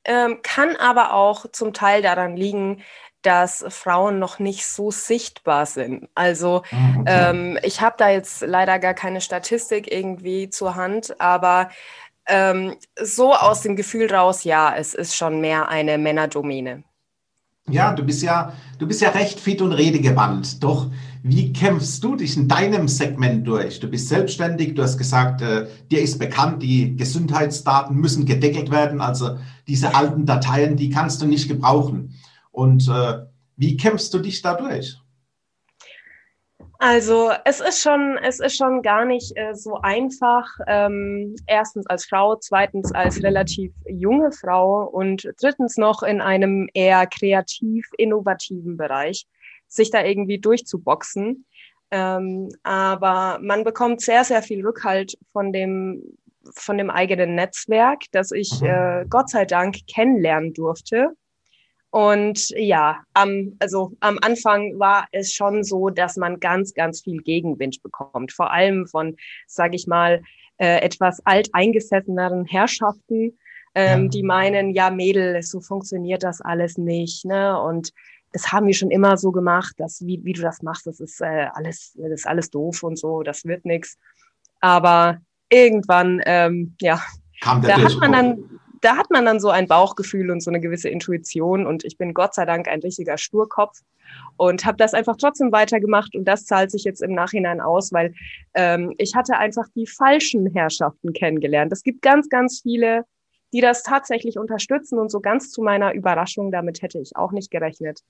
Ähm, 0.04 0.38
kann 0.42 0.76
aber 0.76 1.12
auch 1.12 1.46
zum 1.52 1.74
Teil 1.74 2.00
daran 2.00 2.36
liegen, 2.36 2.82
dass 3.22 3.64
Frauen 3.68 4.18
noch 4.18 4.38
nicht 4.38 4.66
so 4.66 4.90
sichtbar 4.90 5.66
sind. 5.66 6.08
Also 6.14 6.62
ah, 6.70 7.00
okay. 7.00 7.04
ähm, 7.06 7.58
ich 7.62 7.80
habe 7.80 7.96
da 7.98 8.08
jetzt 8.08 8.42
leider 8.42 8.78
gar 8.78 8.94
keine 8.94 9.20
Statistik 9.20 9.92
irgendwie 9.92 10.50
zur 10.50 10.76
Hand, 10.76 11.20
aber 11.20 11.68
ähm, 12.26 12.76
so 13.00 13.34
aus 13.34 13.62
dem 13.62 13.74
Gefühl 13.74 14.14
raus, 14.14 14.44
ja, 14.44 14.74
es 14.76 14.94
ist 14.94 15.16
schon 15.16 15.40
mehr 15.40 15.68
eine 15.68 15.98
Männerdomäne. 15.98 16.84
Ja, 17.70 17.92
du 17.92 18.02
bist 18.02 18.22
ja, 18.22 18.52
du 18.78 18.86
bist 18.86 19.00
ja 19.00 19.10
recht 19.10 19.40
fit 19.40 19.60
und 19.62 19.72
redegewandt. 19.72 20.62
Doch 20.62 20.90
wie 21.22 21.52
kämpfst 21.52 22.02
du 22.02 22.16
dich 22.16 22.36
in 22.36 22.48
deinem 22.48 22.88
Segment 22.88 23.46
durch? 23.46 23.80
Du 23.80 23.88
bist 23.88 24.08
selbstständig, 24.08 24.74
du 24.74 24.82
hast 24.82 24.98
gesagt, 24.98 25.42
äh, 25.42 25.66
dir 25.90 26.00
ist 26.00 26.18
bekannt, 26.18 26.62
die 26.62 26.96
Gesundheitsdaten 26.96 27.96
müssen 27.96 28.24
gedeckelt 28.24 28.70
werden. 28.70 29.00
Also 29.00 29.38
diese 29.66 29.94
alten 29.94 30.26
Dateien, 30.26 30.76
die 30.76 30.90
kannst 30.90 31.20
du 31.20 31.26
nicht 31.26 31.48
gebrauchen. 31.48 32.14
Und 32.50 32.88
äh, 32.88 33.24
wie 33.56 33.76
kämpfst 33.76 34.14
du 34.14 34.20
dich 34.20 34.40
dadurch? 34.42 34.98
Also 36.80 37.32
es 37.44 37.60
ist 37.60 37.82
schon, 37.82 38.18
es 38.22 38.38
ist 38.38 38.56
schon 38.56 38.82
gar 38.82 39.04
nicht 39.04 39.36
äh, 39.36 39.52
so 39.52 39.80
einfach. 39.82 40.46
Ähm, 40.68 41.34
erstens 41.48 41.86
als 41.88 42.06
Frau, 42.06 42.36
zweitens 42.36 42.92
als 42.92 43.20
relativ 43.24 43.72
junge 43.88 44.30
Frau 44.30 44.84
und 44.84 45.28
drittens 45.40 45.76
noch 45.76 46.04
in 46.04 46.20
einem 46.20 46.68
eher 46.74 47.08
kreativ 47.08 47.88
innovativen 47.98 48.76
Bereich, 48.76 49.26
sich 49.66 49.90
da 49.90 50.04
irgendwie 50.04 50.38
durchzuboxen. 50.38 51.46
Ähm, 51.90 52.50
aber 52.62 53.40
man 53.42 53.64
bekommt 53.64 54.00
sehr, 54.00 54.22
sehr 54.22 54.42
viel 54.42 54.64
Rückhalt 54.64 55.18
von 55.32 55.52
dem 55.52 56.16
von 56.54 56.78
dem 56.78 56.88
eigenen 56.88 57.34
Netzwerk, 57.34 58.04
das 58.12 58.30
ich 58.30 58.60
mhm. 58.62 58.68
äh, 58.68 59.04
Gott 59.10 59.28
sei 59.28 59.44
Dank 59.44 59.86
kennenlernen 59.86 60.54
durfte 60.54 61.10
und 61.90 62.50
ja, 62.50 62.98
am, 63.14 63.56
also 63.60 63.92
am 64.00 64.18
Anfang 64.20 64.78
war 64.78 65.06
es 65.12 65.32
schon 65.32 65.64
so, 65.64 65.88
dass 65.88 66.16
man 66.16 66.38
ganz, 66.38 66.74
ganz 66.74 67.00
viel 67.00 67.18
Gegenwind 67.18 67.82
bekommt. 67.82 68.32
Vor 68.32 68.52
allem 68.52 68.86
von, 68.86 69.16
sage 69.46 69.76
ich 69.76 69.86
mal, 69.86 70.22
äh, 70.58 70.82
etwas 70.82 71.24
alteingesesseneren 71.24 72.44
Herrschaften, 72.44 73.38
ähm, 73.74 74.04
ja. 74.04 74.08
die 74.08 74.22
meinen, 74.22 74.70
ja, 74.70 74.90
Mädel, 74.90 75.42
so 75.42 75.60
funktioniert 75.60 76.22
das 76.22 76.42
alles 76.42 76.76
nicht. 76.76 77.24
Ne? 77.24 77.58
Und 77.58 77.92
das 78.32 78.52
haben 78.52 78.66
wir 78.66 78.74
schon 78.74 78.90
immer 78.90 79.16
so 79.16 79.32
gemacht, 79.32 79.74
dass 79.78 80.04
wie, 80.04 80.20
wie 80.24 80.34
du 80.34 80.42
das 80.42 80.60
machst, 80.62 80.86
das 80.86 81.00
ist 81.00 81.22
äh, 81.22 81.48
alles, 81.54 81.94
das 81.96 82.10
ist 82.10 82.26
alles 82.26 82.50
doof 82.50 82.82
und 82.82 82.98
so, 82.98 83.22
das 83.22 83.46
wird 83.46 83.64
nichts. 83.64 83.96
Aber 84.60 85.18
irgendwann, 85.48 86.20
ähm, 86.26 86.74
ja, 86.80 87.00
da 87.40 87.80
hat 87.80 87.96
man 88.00 88.12
dann 88.12 88.60
da 88.80 88.96
hat 88.96 89.10
man 89.10 89.24
dann 89.24 89.40
so 89.40 89.50
ein 89.50 89.66
Bauchgefühl 89.66 90.30
und 90.30 90.42
so 90.42 90.50
eine 90.50 90.60
gewisse 90.60 90.88
Intuition 90.88 91.66
und 91.66 91.84
ich 91.84 91.96
bin 91.96 92.14
Gott 92.14 92.34
sei 92.34 92.44
Dank 92.44 92.68
ein 92.68 92.80
richtiger 92.80 93.18
Sturkopf 93.18 93.80
und 94.36 94.64
habe 94.64 94.76
das 94.76 94.94
einfach 94.94 95.16
trotzdem 95.16 95.52
weitergemacht 95.52 96.14
und 96.14 96.24
das 96.24 96.44
zahlt 96.44 96.70
sich 96.70 96.84
jetzt 96.84 97.02
im 97.02 97.12
Nachhinein 97.12 97.60
aus, 97.60 97.92
weil 97.92 98.14
ähm, 98.54 98.94
ich 98.98 99.14
hatte 99.14 99.36
einfach 99.38 99.66
die 99.74 99.86
falschen 99.86 100.46
Herrschaften 100.52 101.12
kennengelernt. 101.12 101.72
Es 101.72 101.82
gibt 101.82 102.02
ganz, 102.02 102.28
ganz 102.28 102.60
viele, 102.62 103.04
die 103.52 103.60
das 103.60 103.82
tatsächlich 103.82 104.38
unterstützen 104.38 104.98
und 104.98 105.10
so 105.10 105.20
ganz 105.20 105.50
zu 105.50 105.62
meiner 105.62 105.94
Überraschung, 105.94 106.52
damit 106.52 106.82
hätte 106.82 106.98
ich 106.98 107.16
auch 107.16 107.32
nicht 107.32 107.50
gerechnet. 107.50 108.00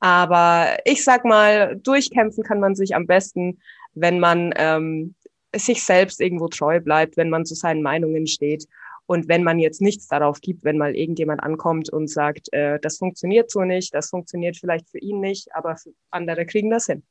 Aber 0.00 0.78
ich 0.84 1.04
sag 1.04 1.24
mal, 1.24 1.76
durchkämpfen 1.76 2.42
kann 2.42 2.60
man 2.60 2.74
sich 2.74 2.94
am 2.94 3.06
besten, 3.06 3.60
wenn 3.94 4.18
man 4.18 4.52
ähm, 4.56 5.14
sich 5.54 5.82
selbst 5.82 6.20
irgendwo 6.20 6.48
treu 6.48 6.80
bleibt, 6.80 7.16
wenn 7.16 7.30
man 7.30 7.44
zu 7.44 7.54
seinen 7.54 7.82
Meinungen 7.82 8.26
steht 8.26 8.66
und 9.08 9.26
wenn 9.26 9.42
man 9.42 9.58
jetzt 9.58 9.80
nichts 9.80 10.06
darauf 10.06 10.42
gibt, 10.42 10.64
wenn 10.64 10.76
mal 10.76 10.94
irgendjemand 10.94 11.42
ankommt 11.42 11.90
und 11.90 12.10
sagt, 12.10 12.52
äh, 12.52 12.78
das 12.82 12.98
funktioniert 12.98 13.50
so 13.50 13.62
nicht, 13.62 13.94
das 13.94 14.10
funktioniert 14.10 14.58
vielleicht 14.58 14.90
für 14.90 14.98
ihn 14.98 15.18
nicht, 15.20 15.48
aber 15.54 15.76
andere 16.10 16.44
kriegen 16.44 16.70
das 16.70 16.86
hin. 16.86 17.02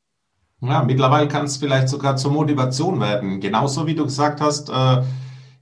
Ja, 0.62 0.84
mittlerweile 0.84 1.28
kann 1.28 1.46
es 1.46 1.58
vielleicht 1.58 1.90
sogar 1.90 2.16
zur 2.16 2.32
Motivation 2.32 3.00
werden. 3.00 3.40
Genauso 3.40 3.88
wie 3.88 3.96
du 3.96 4.04
gesagt 4.04 4.42
hast, 4.42 4.70
äh, 4.70 5.02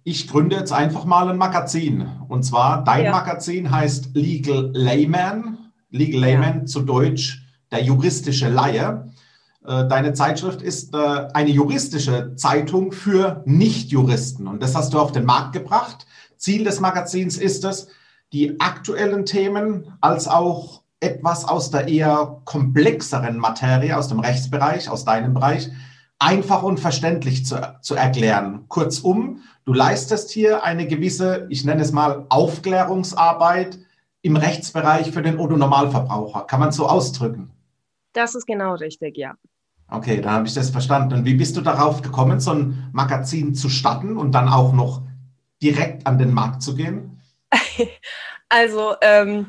ich 0.04 0.28
gründe 0.28 0.58
jetzt 0.58 0.74
einfach 0.74 1.06
mal 1.06 1.30
ein 1.30 1.38
Magazin. 1.38 2.06
Und 2.28 2.44
zwar, 2.44 2.84
dein 2.84 3.06
ja. 3.06 3.12
Magazin 3.12 3.72
heißt 3.72 4.10
Legal 4.14 4.72
Layman. 4.74 5.58
Legal 5.90 6.20
Layman 6.20 6.60
ja. 6.60 6.66
zu 6.66 6.82
Deutsch 6.82 7.46
der 7.72 7.82
juristische 7.82 8.50
Laie. 8.50 9.10
Äh, 9.66 9.88
deine 9.88 10.12
Zeitschrift 10.12 10.62
ist 10.62 10.94
äh, 10.94 11.28
eine 11.34 11.52
juristische 11.52 12.36
Zeitung 12.36 12.92
für 12.92 13.42
Nichtjuristen. 13.46 14.48
Und 14.48 14.62
das 14.62 14.76
hast 14.76 14.94
du 14.94 15.00
auf 15.00 15.14
den 15.14 15.24
Markt 15.24 15.54
gebracht. 15.54 16.06
Ziel 16.46 16.64
des 16.64 16.80
Magazins 16.80 17.38
ist 17.38 17.66
es, 17.66 17.88
die 18.32 18.60
aktuellen 18.60 19.26
Themen 19.26 19.98
als 20.00 20.28
auch 20.28 20.84
etwas 21.00 21.44
aus 21.44 21.72
der 21.72 21.88
eher 21.88 22.42
komplexeren 22.46 23.38
Materie, 23.38 23.98
aus 23.98 24.10
dem 24.10 24.20
Rechtsbereich, 24.20 24.88
aus 24.88 25.06
deinem 25.06 25.34
Bereich, 25.34 25.72
einfach 26.20 26.62
und 26.62 26.80
verständlich 26.80 27.48
zu, 27.48 27.60
zu 27.82 27.96
erklären. 27.96 28.66
Kurzum, 28.68 29.42
du 29.66 29.74
leistest 29.74 30.30
hier 30.30 30.64
eine 30.64 30.86
gewisse, 30.86 31.48
ich 31.50 31.66
nenne 31.66 31.82
es 31.82 31.92
mal, 31.92 32.28
Aufklärungsarbeit 32.30 33.80
im 34.22 34.36
Rechtsbereich 34.36 35.10
für 35.12 35.24
den 35.24 35.40
Otto-Normalverbraucher. 35.40 36.42
Kann 36.42 36.60
man 36.60 36.72
so 36.72 36.88
ausdrücken? 36.88 37.50
Das 38.14 38.36
ist 38.36 38.46
genau 38.46 38.76
richtig, 38.76 39.18
ja. 39.18 39.34
Okay, 39.90 40.22
dann 40.22 40.34
habe 40.34 40.48
ich 40.48 40.54
das 40.54 40.70
verstanden. 40.70 41.16
Und 41.16 41.26
wie 41.26 41.34
bist 41.34 41.58
du 41.58 41.62
darauf 41.62 42.04
gekommen, 42.04 42.40
so 42.40 42.52
ein 42.52 42.90
Magazin 42.92 43.56
zu 43.56 43.68
starten 43.68 44.16
und 44.16 44.32
dann 44.34 44.48
auch 44.48 44.74
noch 44.74 45.02
direkt 45.62 46.06
an 46.06 46.18
den 46.18 46.34
Markt 46.34 46.62
zu 46.62 46.76
gehen? 46.76 47.22
Also 48.48 48.96
ähm, 49.02 49.48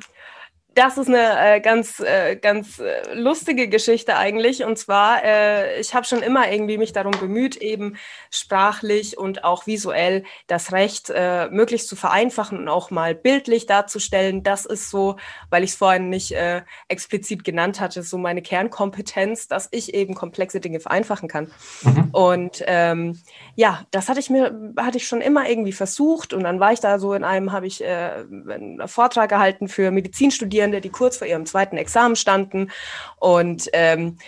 das 0.76 0.98
ist 0.98 1.08
eine 1.08 1.56
äh, 1.56 1.60
ganz, 1.60 2.00
äh, 2.00 2.36
ganz 2.36 2.78
äh, 2.78 3.14
lustige 3.14 3.66
Geschichte 3.68 4.16
eigentlich. 4.18 4.62
Und 4.62 4.76
zwar, 4.76 5.24
äh, 5.24 5.80
ich 5.80 5.94
habe 5.94 6.04
schon 6.04 6.22
immer 6.22 6.52
irgendwie 6.52 6.76
mich 6.76 6.92
darum 6.92 7.12
bemüht, 7.18 7.56
eben 7.56 7.96
sprachlich 8.30 9.16
und 9.16 9.42
auch 9.42 9.66
visuell 9.66 10.24
das 10.48 10.72
Recht 10.72 11.10
äh, 11.14 11.48
möglichst 11.48 11.88
zu 11.88 11.96
vereinfachen 11.96 12.58
und 12.58 12.68
auch 12.68 12.90
mal 12.90 13.14
bildlich 13.14 13.64
darzustellen. 13.64 14.42
Das 14.42 14.66
ist 14.66 14.90
so, 14.90 15.16
weil 15.48 15.64
ich 15.64 15.70
es 15.70 15.76
vorhin 15.76 16.10
nicht 16.10 16.32
äh, 16.32 16.60
explizit 16.88 17.42
genannt 17.42 17.80
hatte, 17.80 18.02
so 18.02 18.18
meine 18.18 18.42
Kernkompetenz, 18.42 19.48
dass 19.48 19.68
ich 19.70 19.94
eben 19.94 20.14
komplexe 20.14 20.60
Dinge 20.60 20.80
vereinfachen 20.80 21.28
kann. 21.28 21.50
Mhm. 21.84 22.10
Und 22.12 22.62
ähm, 22.66 23.18
ja, 23.54 23.86
das 23.92 24.10
hatte 24.10 24.20
ich 24.20 24.28
mir, 24.28 24.74
hatte 24.76 24.98
ich 24.98 25.08
schon 25.08 25.22
immer 25.22 25.48
irgendwie 25.48 25.72
versucht. 25.72 26.34
Und 26.34 26.42
dann 26.42 26.60
war 26.60 26.74
ich 26.74 26.80
da 26.80 26.98
so 26.98 27.14
in 27.14 27.24
einem, 27.24 27.52
habe 27.52 27.66
ich 27.66 27.82
einen 27.82 28.86
Vortrag 28.86 29.30
gehalten 29.30 29.68
für 29.68 29.90
Medizinstudierende 29.90 30.65
Studierende, 30.66 30.80
die 30.80 30.90
kurz 30.90 31.16
vor 31.16 31.26
ihrem 31.26 31.46
zweiten 31.46 31.76
Examen 31.76 32.16
standen 32.16 32.70
und 33.18 33.68
ähm, 33.72 34.18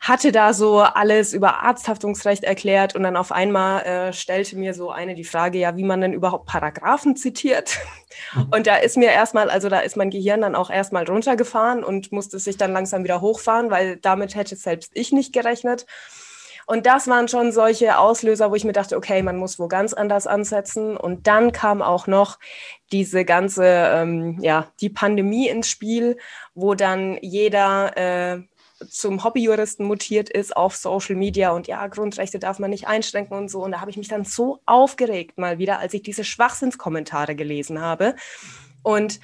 hatte 0.00 0.30
da 0.30 0.52
so 0.52 0.78
alles 0.78 1.32
über 1.32 1.64
Arzthaftungsrecht 1.64 2.44
erklärt 2.44 2.94
und 2.94 3.02
dann 3.02 3.16
auf 3.16 3.32
einmal 3.32 3.82
äh, 3.82 4.12
stellte 4.12 4.56
mir 4.56 4.72
so 4.72 4.92
eine 4.92 5.16
die 5.16 5.24
Frage, 5.24 5.58
ja, 5.58 5.76
wie 5.76 5.82
man 5.82 6.00
denn 6.00 6.12
überhaupt 6.12 6.46
Paragraphen 6.46 7.16
zitiert. 7.16 7.78
Mhm. 8.32 8.46
Und 8.52 8.66
da 8.68 8.76
ist 8.76 8.96
mir 8.96 9.10
erstmal, 9.10 9.50
also 9.50 9.68
da 9.68 9.80
ist 9.80 9.96
mein 9.96 10.10
Gehirn 10.10 10.40
dann 10.40 10.54
auch 10.54 10.70
erstmal 10.70 11.04
runtergefahren 11.04 11.82
und 11.82 12.12
musste 12.12 12.38
sich 12.38 12.56
dann 12.56 12.72
langsam 12.72 13.02
wieder 13.02 13.20
hochfahren, 13.20 13.70
weil 13.70 13.96
damit 13.96 14.36
hätte 14.36 14.54
selbst 14.54 14.92
ich 14.94 15.10
nicht 15.10 15.32
gerechnet. 15.32 15.84
Und 16.68 16.84
das 16.84 17.08
waren 17.08 17.28
schon 17.28 17.50
solche 17.50 17.96
Auslöser, 17.96 18.50
wo 18.50 18.54
ich 18.54 18.64
mir 18.64 18.74
dachte, 18.74 18.98
okay, 18.98 19.22
man 19.22 19.38
muss 19.38 19.58
wo 19.58 19.68
ganz 19.68 19.94
anders 19.94 20.26
ansetzen. 20.26 20.98
Und 20.98 21.26
dann 21.26 21.50
kam 21.50 21.80
auch 21.80 22.06
noch 22.06 22.38
diese 22.92 23.24
ganze, 23.24 23.64
ähm, 23.64 24.36
ja, 24.42 24.70
die 24.82 24.90
Pandemie 24.90 25.48
ins 25.48 25.70
Spiel, 25.70 26.18
wo 26.54 26.74
dann 26.74 27.16
jeder 27.22 27.96
äh, 27.96 28.42
zum 28.86 29.24
Hobbyjuristen 29.24 29.86
mutiert 29.86 30.28
ist 30.28 30.54
auf 30.54 30.76
Social 30.76 31.16
Media 31.16 31.52
und 31.52 31.68
ja, 31.68 31.86
Grundrechte 31.86 32.38
darf 32.38 32.58
man 32.58 32.68
nicht 32.68 32.86
einschränken 32.86 33.38
und 33.38 33.50
so. 33.50 33.64
Und 33.64 33.72
da 33.72 33.80
habe 33.80 33.90
ich 33.90 33.96
mich 33.96 34.08
dann 34.08 34.26
so 34.26 34.60
aufgeregt 34.66 35.38
mal 35.38 35.58
wieder, 35.58 35.78
als 35.78 35.94
ich 35.94 36.02
diese 36.02 36.22
Schwachsinnskommentare 36.22 37.34
gelesen 37.34 37.80
habe 37.80 38.14
und 38.82 39.20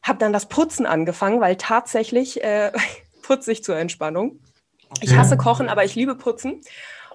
habe 0.00 0.20
dann 0.20 0.32
das 0.32 0.46
Putzen 0.46 0.86
angefangen, 0.86 1.40
weil 1.40 1.56
tatsächlich 1.56 2.40
äh, 2.44 2.70
putze 3.22 3.50
ich 3.50 3.64
zur 3.64 3.76
Entspannung. 3.76 4.38
Ich 5.00 5.16
hasse 5.16 5.36
Kochen, 5.36 5.68
aber 5.68 5.84
ich 5.84 5.94
liebe 5.94 6.14
Putzen. 6.14 6.60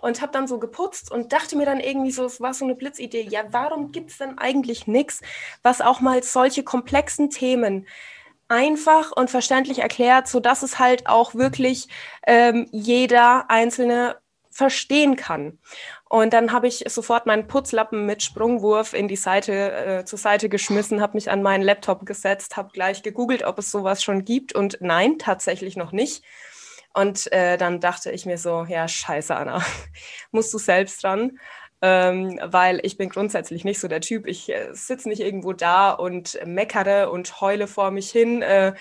Und 0.02 0.22
habe 0.22 0.34
dann 0.34 0.48
so 0.48 0.60
geputzt 0.60 1.12
und 1.12 1.32
dachte 1.32 1.56
mir 1.56 1.66
dann 1.66 1.80
irgendwie 1.80 2.12
so, 2.12 2.26
es 2.26 2.42
war 2.42 2.54
so 2.54 2.66
eine 2.66 2.76
Blitzidee, 2.76 3.22
ja, 3.22 3.44
warum 3.52 3.94
gibt 3.94 4.12
es 4.12 4.18
denn 4.18 4.38
eigentlich 4.38 4.86
nichts, 4.86 5.22
was 5.62 5.80
auch 5.80 6.02
mal 6.02 6.22
solche 6.24 6.64
komplexen 6.64 7.30
Themen 7.30 7.88
einfach 8.50 9.14
und 9.14 9.30
verständlich 9.30 9.80
erklärt, 9.80 10.28
sodass 10.28 10.62
es 10.62 10.78
halt 10.78 11.08
auch 11.08 11.36
wirklich 11.36 11.88
ähm, 12.28 12.68
jeder 12.72 13.50
Einzelne 13.50 14.18
verstehen 14.52 15.16
kann. 15.16 15.58
Und 16.10 16.34
dann 16.34 16.52
habe 16.52 16.68
ich 16.68 16.84
sofort 16.88 17.26
meinen 17.26 17.48
Putzlappen 17.48 18.06
mit 18.06 18.22
Sprungwurf 18.22 18.94
in 18.94 19.08
die 19.08 19.16
Seite, 19.16 19.72
äh, 19.72 20.06
zur 20.06 20.20
Seite 20.20 20.48
geschmissen, 20.48 21.02
habe 21.02 21.16
mich 21.16 21.32
an 21.32 21.42
meinen 21.42 21.64
Laptop 21.64 22.06
gesetzt, 22.06 22.56
habe 22.56 22.70
gleich 22.72 23.02
gegoogelt, 23.02 23.44
ob 23.44 23.58
es 23.58 23.72
sowas 23.72 24.04
schon 24.04 24.24
gibt. 24.24 24.54
Und 24.54 24.78
nein, 24.80 25.18
tatsächlich 25.18 25.76
noch 25.76 25.92
nicht. 25.92 26.24
Und 26.94 27.32
äh, 27.32 27.58
dann 27.58 27.80
dachte 27.80 28.12
ich 28.12 28.26
mir 28.26 28.38
so, 28.38 28.66
ja, 28.66 28.88
scheiße, 28.88 29.36
Anna, 29.36 29.64
musst 30.32 30.54
du 30.54 30.58
selbst 30.58 31.04
dran. 31.04 31.40
Ähm, 31.82 32.40
weil 32.42 32.80
ich 32.84 32.96
bin 32.96 33.10
grundsätzlich 33.10 33.66
nicht 33.66 33.80
so 33.80 33.90
der 33.90 34.00
Typ. 34.00 34.26
Ich 34.26 34.50
äh, 34.50 34.70
sitze 34.72 35.10
nicht 35.10 35.20
irgendwo 35.20 35.52
da 35.52 35.92
und 35.92 36.40
meckere 36.46 37.12
und 37.12 37.42
heule 37.42 37.68
vor 37.68 37.92
mich 37.92 38.10
hin 38.10 38.42
äh, 38.42 38.74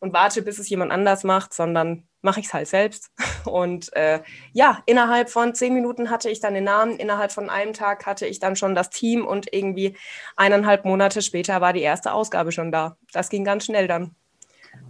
und 0.00 0.12
warte, 0.12 0.42
bis 0.42 0.58
es 0.58 0.68
jemand 0.68 0.90
anders 0.90 1.22
macht, 1.22 1.54
sondern 1.54 2.08
mache 2.20 2.40
ich 2.40 2.46
es 2.46 2.54
halt 2.54 2.68
selbst. 2.68 3.10
Und 3.44 3.92
äh, 3.94 4.20
ja, 4.52 4.82
innerhalb 4.86 5.30
von 5.30 5.54
zehn 5.54 5.72
Minuten 5.72 6.10
hatte 6.10 6.30
ich 6.30 6.40
dann 6.40 6.54
den 6.54 6.64
Namen, 6.64 6.96
innerhalb 6.96 7.32
von 7.32 7.48
einem 7.48 7.72
Tag 7.72 8.06
hatte 8.06 8.26
ich 8.26 8.40
dann 8.40 8.56
schon 8.56 8.74
das 8.74 8.90
Team 8.90 9.26
und 9.26 9.52
irgendwie 9.52 9.96
eineinhalb 10.36 10.84
Monate 10.84 11.22
später 11.22 11.60
war 11.60 11.72
die 11.72 11.80
erste 11.80 12.12
Ausgabe 12.12 12.52
schon 12.52 12.72
da. 12.72 12.96
Das 13.12 13.30
ging 13.30 13.44
ganz 13.44 13.64
schnell 13.64 13.86
dann. 13.88 14.14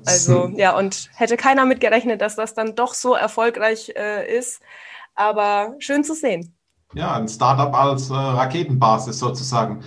Also 0.06 0.48
ja, 0.56 0.76
und 0.76 1.10
hätte 1.14 1.36
keiner 1.36 1.64
mitgerechnet, 1.66 2.20
dass 2.20 2.36
das 2.36 2.54
dann 2.54 2.74
doch 2.74 2.94
so 2.94 3.14
erfolgreich 3.14 3.92
äh, 3.96 4.38
ist. 4.38 4.60
Aber 5.14 5.74
schön 5.78 6.04
zu 6.04 6.14
sehen. 6.14 6.54
Ja, 6.94 7.14
ein 7.16 7.28
Startup 7.28 7.74
als 7.74 8.10
äh, 8.10 8.14
Raketenbasis 8.14 9.18
sozusagen. 9.18 9.82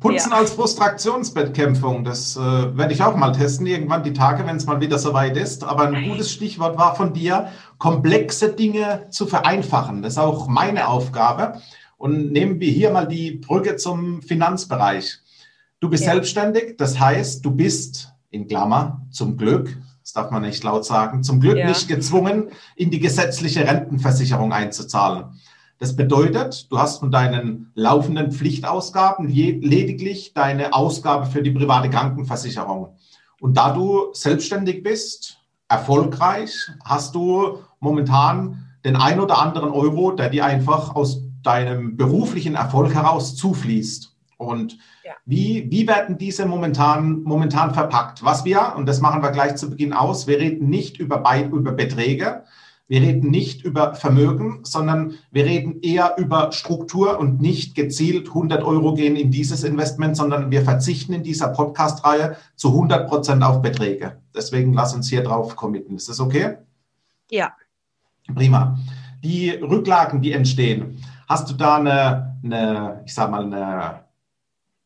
Putzen 0.00 0.30
ja. 0.30 0.38
als 0.38 0.52
Frustrationsbekämpfung, 0.52 2.04
das 2.04 2.36
äh, 2.36 2.40
werde 2.40 2.92
ich 2.92 3.02
auch 3.02 3.16
mal 3.16 3.32
testen, 3.32 3.66
irgendwann 3.66 4.02
die 4.02 4.12
Tage, 4.12 4.46
wenn 4.46 4.56
es 4.56 4.66
mal 4.66 4.80
wieder 4.80 4.98
soweit 4.98 5.36
ist. 5.36 5.64
Aber 5.64 5.88
ein 5.88 6.08
gutes 6.08 6.30
Stichwort 6.30 6.78
war 6.78 6.94
von 6.94 7.12
dir, 7.12 7.48
komplexe 7.78 8.52
Dinge 8.52 9.06
zu 9.10 9.26
vereinfachen. 9.26 10.02
Das 10.02 10.14
ist 10.14 10.18
auch 10.18 10.48
meine 10.48 10.88
Aufgabe. 10.88 11.60
Und 11.96 12.30
nehmen 12.30 12.60
wir 12.60 12.70
hier 12.70 12.90
mal 12.90 13.06
die 13.06 13.32
Brücke 13.32 13.76
zum 13.76 14.20
Finanzbereich. 14.20 15.18
Du 15.80 15.88
bist 15.88 16.04
ja. 16.04 16.12
selbstständig, 16.12 16.76
das 16.76 17.00
heißt, 17.00 17.44
du 17.44 17.50
bist 17.50 18.12
in 18.36 18.46
Klammer 18.46 19.02
zum 19.10 19.36
Glück, 19.36 19.76
das 20.02 20.12
darf 20.12 20.30
man 20.30 20.42
nicht 20.42 20.62
laut 20.62 20.84
sagen, 20.84 21.24
zum 21.24 21.40
Glück 21.40 21.56
ja. 21.56 21.66
nicht 21.66 21.88
gezwungen, 21.88 22.50
in 22.76 22.90
die 22.90 23.00
gesetzliche 23.00 23.66
Rentenversicherung 23.66 24.52
einzuzahlen. 24.52 25.40
Das 25.78 25.96
bedeutet, 25.96 26.70
du 26.70 26.78
hast 26.78 27.00
von 27.00 27.10
deinen 27.10 27.72
laufenden 27.74 28.32
Pflichtausgaben 28.32 29.28
lediglich 29.28 30.32
deine 30.32 30.72
Ausgabe 30.72 31.26
für 31.26 31.42
die 31.42 31.50
private 31.50 31.90
Krankenversicherung. 31.90 32.96
Und 33.40 33.56
da 33.56 33.72
du 33.72 34.06
selbstständig 34.12 34.82
bist, 34.82 35.38
erfolgreich, 35.68 36.54
hast 36.84 37.14
du 37.14 37.58
momentan 37.80 38.68
den 38.84 38.96
ein 38.96 39.20
oder 39.20 39.38
anderen 39.38 39.70
Euro, 39.70 40.12
der 40.12 40.30
dir 40.30 40.46
einfach 40.46 40.94
aus 40.94 41.20
deinem 41.42 41.96
beruflichen 41.96 42.54
Erfolg 42.54 42.94
heraus 42.94 43.36
zufließt. 43.36 44.15
Und 44.36 44.78
ja. 45.04 45.12
wie, 45.24 45.70
wie 45.70 45.88
werden 45.88 46.18
diese 46.18 46.46
momentan, 46.46 47.22
momentan 47.22 47.72
verpackt? 47.72 48.22
Was 48.24 48.44
wir, 48.44 48.74
und 48.76 48.86
das 48.86 49.00
machen 49.00 49.22
wir 49.22 49.30
gleich 49.30 49.56
zu 49.56 49.70
Beginn 49.70 49.92
aus, 49.92 50.26
wir 50.26 50.38
reden 50.38 50.68
nicht 50.68 50.98
über, 50.98 51.24
über 51.50 51.72
Beträge, 51.72 52.44
wir 52.88 53.00
reden 53.00 53.30
nicht 53.30 53.64
über 53.64 53.94
Vermögen, 53.94 54.60
sondern 54.62 55.14
wir 55.32 55.44
reden 55.44 55.80
eher 55.82 56.14
über 56.18 56.52
Struktur 56.52 57.18
und 57.18 57.40
nicht 57.40 57.74
gezielt 57.74 58.28
100 58.28 58.62
Euro 58.62 58.94
gehen 58.94 59.16
in 59.16 59.32
dieses 59.32 59.64
Investment, 59.64 60.16
sondern 60.16 60.52
wir 60.52 60.62
verzichten 60.62 61.12
in 61.12 61.24
dieser 61.24 61.48
Podcast-Reihe 61.48 62.36
zu 62.54 62.68
100 62.68 63.08
Prozent 63.08 63.42
auf 63.42 63.60
Beträge. 63.60 64.20
Deswegen 64.34 64.72
lass 64.72 64.94
uns 64.94 65.08
hier 65.08 65.24
drauf 65.24 65.56
committen. 65.56 65.96
Ist 65.96 66.08
das 66.08 66.20
okay? 66.20 66.58
Ja. 67.28 67.54
Prima. 68.32 68.78
Die 69.24 69.50
Rücklagen, 69.50 70.22
die 70.22 70.32
entstehen, 70.32 71.02
hast 71.28 71.50
du 71.50 71.54
da 71.54 71.76
eine, 71.76 72.38
eine 72.44 73.02
ich 73.04 73.14
sag 73.14 73.32
mal, 73.32 73.44
eine, 73.44 74.05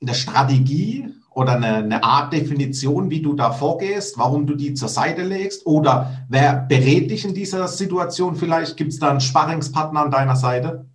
eine 0.00 0.14
Strategie, 0.14 1.11
oder 1.30 1.52
eine, 1.52 1.76
eine, 1.76 2.02
Art 2.02 2.33
Definition, 2.33 3.09
wie 3.09 3.23
du 3.23 3.35
da 3.35 3.52
vorgehst, 3.52 4.19
warum 4.19 4.47
du 4.47 4.57
die 4.57 4.75
zur 4.75 4.88
Seite 4.88 5.23
legst? 5.23 5.64
Oder 5.64 6.25
wer 6.28 6.66
berät 6.69 7.11
dich 7.11 7.25
in 7.25 7.35
dieser 7.35 7.69
Situation 7.69 8.35
vielleicht? 8.35 8.76
Gibt 8.76 8.92
es 8.92 8.99
da 8.99 9.11
einen 9.11 9.21
Sparringspartner 9.21 10.00
an 10.00 10.11
deiner 10.11 10.37
Seite? 10.37 10.87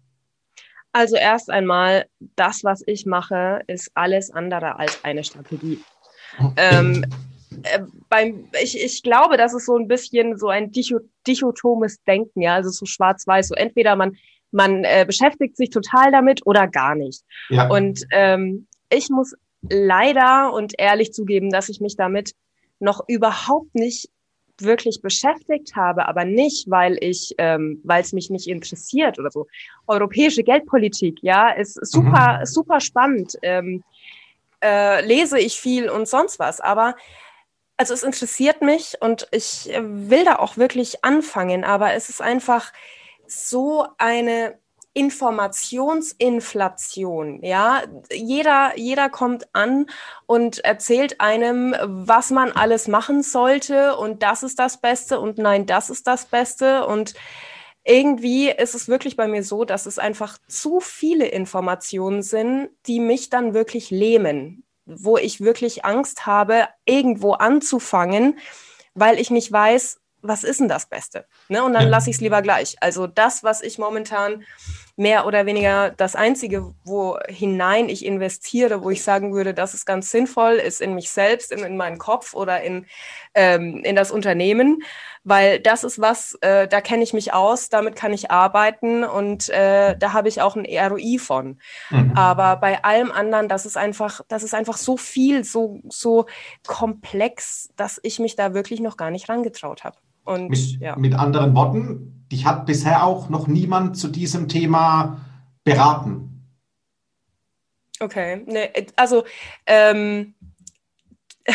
Also 0.91 1.15
erst 1.15 1.49
einmal, 1.49 2.05
das, 2.35 2.63
was 2.63 2.83
ich 2.85 3.05
mache, 3.05 3.61
ist 3.67 3.91
alles 3.95 4.31
andere 4.31 4.77
als 4.77 5.03
eine 5.03 5.23
Strategie. 5.23 5.79
Okay. 6.37 6.53
Ähm, 6.57 7.05
äh, 7.63 7.79
beim, 8.09 8.45
ich, 8.61 8.81
ich 8.81 9.03
glaube, 9.03 9.37
das 9.37 9.53
ist 9.53 9.65
so 9.65 9.77
ein 9.77 9.87
bisschen 9.87 10.37
so 10.37 10.49
ein 10.49 10.71
dichotomes 10.71 12.03
Denken, 12.03 12.41
ja, 12.41 12.55
also 12.55 12.69
so 12.69 12.85
schwarz-weiß. 12.85 13.49
So 13.49 13.55
entweder 13.55 13.95
man, 13.95 14.17
man 14.51 14.83
äh, 14.83 15.05
beschäftigt 15.07 15.55
sich 15.55 15.69
total 15.69 16.11
damit 16.11 16.45
oder 16.45 16.67
gar 16.67 16.95
nicht. 16.95 17.23
Ja. 17.49 17.67
Und 17.69 18.05
ähm, 18.11 18.67
ich 18.95 19.09
muss 19.09 19.35
leider 19.69 20.53
und 20.53 20.73
ehrlich 20.77 21.13
zugeben, 21.13 21.51
dass 21.51 21.69
ich 21.69 21.81
mich 21.81 21.95
damit 21.95 22.33
noch 22.79 23.03
überhaupt 23.07 23.73
nicht 23.75 24.09
wirklich 24.57 25.01
beschäftigt 25.01 25.75
habe, 25.75 26.07
aber 26.07 26.23
nicht, 26.23 26.69
weil 26.69 26.97
ich, 27.01 27.35
ähm, 27.37 27.81
weil 27.83 28.01
es 28.01 28.13
mich 28.13 28.29
nicht 28.29 28.47
interessiert 28.47 29.19
oder 29.19 29.29
so. 29.29 29.47
Europäische 29.87 30.43
Geldpolitik, 30.43 31.19
ja, 31.21 31.49
ist 31.49 31.73
super, 31.85 32.39
mhm. 32.39 32.45
super 32.45 32.79
spannend. 32.79 33.37
Ähm, 33.41 33.83
äh, 34.63 35.05
lese 35.05 35.39
ich 35.39 35.59
viel 35.59 35.89
und 35.89 36.07
sonst 36.07 36.39
was, 36.39 36.61
aber 36.61 36.95
also 37.77 37.93
es 37.93 38.03
interessiert 38.03 38.61
mich 38.61 38.95
und 39.01 39.27
ich 39.31 39.69
will 39.77 40.23
da 40.23 40.37
auch 40.37 40.55
wirklich 40.55 41.03
anfangen, 41.03 41.65
aber 41.65 41.93
es 41.93 42.09
ist 42.09 42.21
einfach 42.21 42.71
so 43.27 43.85
eine 43.97 44.57
Informationsinflation. 44.95 47.43
Ja, 47.43 47.83
jeder, 48.11 48.71
jeder 48.77 49.09
kommt 49.09 49.53
an 49.53 49.85
und 50.25 50.63
erzählt 50.63 51.19
einem, 51.19 51.75
was 51.85 52.31
man 52.31 52.53
alles 52.53 52.87
machen 52.87 53.21
sollte 53.21 53.97
und 53.97 54.23
das 54.23 54.41
ist 54.41 54.57
das 54.57 54.79
Beste 54.79 55.19
und 55.19 55.37
nein, 55.37 55.65
das 55.65 55.89
ist 55.89 56.07
das 56.07 56.23
Beste 56.25 56.87
und 56.87 57.13
irgendwie 57.83 58.49
ist 58.49 58.73
es 58.73 58.87
wirklich 58.87 59.17
bei 59.17 59.27
mir 59.27 59.43
so, 59.43 59.65
dass 59.65 59.85
es 59.85 59.99
einfach 59.99 60.37
zu 60.47 60.79
viele 60.79 61.27
Informationen 61.27 62.23
sind, 62.23 62.69
die 62.87 63.01
mich 63.01 63.29
dann 63.29 63.53
wirklich 63.53 63.91
lähmen, 63.91 64.63
wo 64.85 65.17
ich 65.17 65.41
wirklich 65.41 65.83
Angst 65.83 66.25
habe, 66.25 66.69
irgendwo 66.85 67.33
anzufangen, 67.33 68.39
weil 68.93 69.19
ich 69.19 69.29
nicht 69.29 69.51
weiß, 69.51 69.99
was 70.27 70.43
ist 70.43 70.59
denn 70.59 70.67
das 70.67 70.85
Beste? 70.87 71.25
Ne? 71.49 71.63
Und 71.63 71.73
dann 71.73 71.83
ja. 71.83 71.89
lasse 71.89 72.09
ich 72.09 72.17
es 72.17 72.21
lieber 72.21 72.41
gleich. 72.41 72.75
Also 72.81 73.07
das, 73.07 73.43
was 73.43 73.61
ich 73.61 73.77
momentan 73.77 74.43
mehr 74.97 75.25
oder 75.25 75.45
weniger 75.45 75.91
das 75.91 76.15
Einzige, 76.15 76.73
wo 76.85 77.17
hinein 77.27 77.89
ich 77.89 78.05
investiere, 78.05 78.81
wo 78.81 78.89
ich 78.89 79.03
sagen 79.03 79.33
würde, 79.33 79.53
das 79.53 79.73
ist 79.73 79.85
ganz 79.85 80.09
sinnvoll, 80.09 80.53
ist 80.53 80.79
in 80.79 80.95
mich 80.95 81.09
selbst, 81.09 81.51
in, 81.51 81.59
in 81.59 81.75
meinen 81.75 81.97
Kopf 81.97 82.33
oder 82.33 82.61
in, 82.61 82.85
ähm, 83.33 83.81
in 83.83 83.95
das 83.97 84.11
Unternehmen, 84.11 84.83
weil 85.25 85.59
das 85.59 85.83
ist 85.83 85.99
was, 85.99 86.37
äh, 86.41 86.67
da 86.67 86.79
kenne 86.79 87.03
ich 87.03 87.13
mich 87.13 87.33
aus, 87.33 87.67
damit 87.67 87.97
kann 87.97 88.13
ich 88.13 88.31
arbeiten 88.31 89.03
und 89.03 89.49
äh, 89.49 89.97
da 89.97 90.13
habe 90.13 90.29
ich 90.29 90.41
auch 90.41 90.55
ein 90.55 90.65
ROI 90.65 91.17
von. 91.19 91.59
Mhm. 91.89 92.13
Aber 92.15 92.55
bei 92.55 92.83
allem 92.85 93.11
anderen, 93.11 93.49
das 93.49 93.65
ist 93.65 93.75
einfach, 93.75 94.21
das 94.29 94.43
ist 94.43 94.53
einfach 94.53 94.77
so 94.77 94.95
viel, 94.95 95.43
so, 95.43 95.81
so 95.89 96.25
komplex, 96.65 97.69
dass 97.75 97.99
ich 98.01 98.19
mich 98.19 98.37
da 98.37 98.53
wirklich 98.53 98.79
noch 98.79 98.95
gar 98.95 99.11
nicht 99.11 99.27
rangetraut 99.27 99.83
habe. 99.83 99.97
Und, 100.25 100.49
mit, 100.49 100.79
ja. 100.79 100.95
mit 100.95 101.13
anderen 101.13 101.55
Worten, 101.55 102.27
dich 102.31 102.45
hat 102.45 102.65
bisher 102.65 103.03
auch 103.05 103.29
noch 103.29 103.47
niemand 103.47 103.97
zu 103.97 104.07
diesem 104.07 104.47
Thema 104.47 105.21
beraten. 105.63 106.25
Okay, 107.99 108.43
nee, 108.45 108.69
also 108.95 109.23
ähm, 109.65 110.33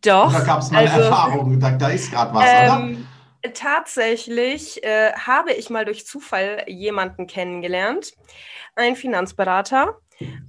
doch. 0.00 0.32
Da 0.32 0.40
gab 0.40 0.60
es 0.60 0.70
mal 0.70 0.86
also, 0.86 1.00
Erfahrung, 1.00 1.60
da, 1.60 1.72
da 1.72 1.88
ist 1.88 2.10
gerade 2.10 2.34
was, 2.34 2.44
ähm, 2.46 3.06
oder? 3.42 3.52
Tatsächlich 3.52 4.82
äh, 4.84 5.12
habe 5.12 5.52
ich 5.52 5.70
mal 5.70 5.84
durch 5.84 6.06
Zufall 6.06 6.64
jemanden 6.66 7.26
kennengelernt, 7.26 8.12
einen 8.74 8.96
Finanzberater. 8.96 9.98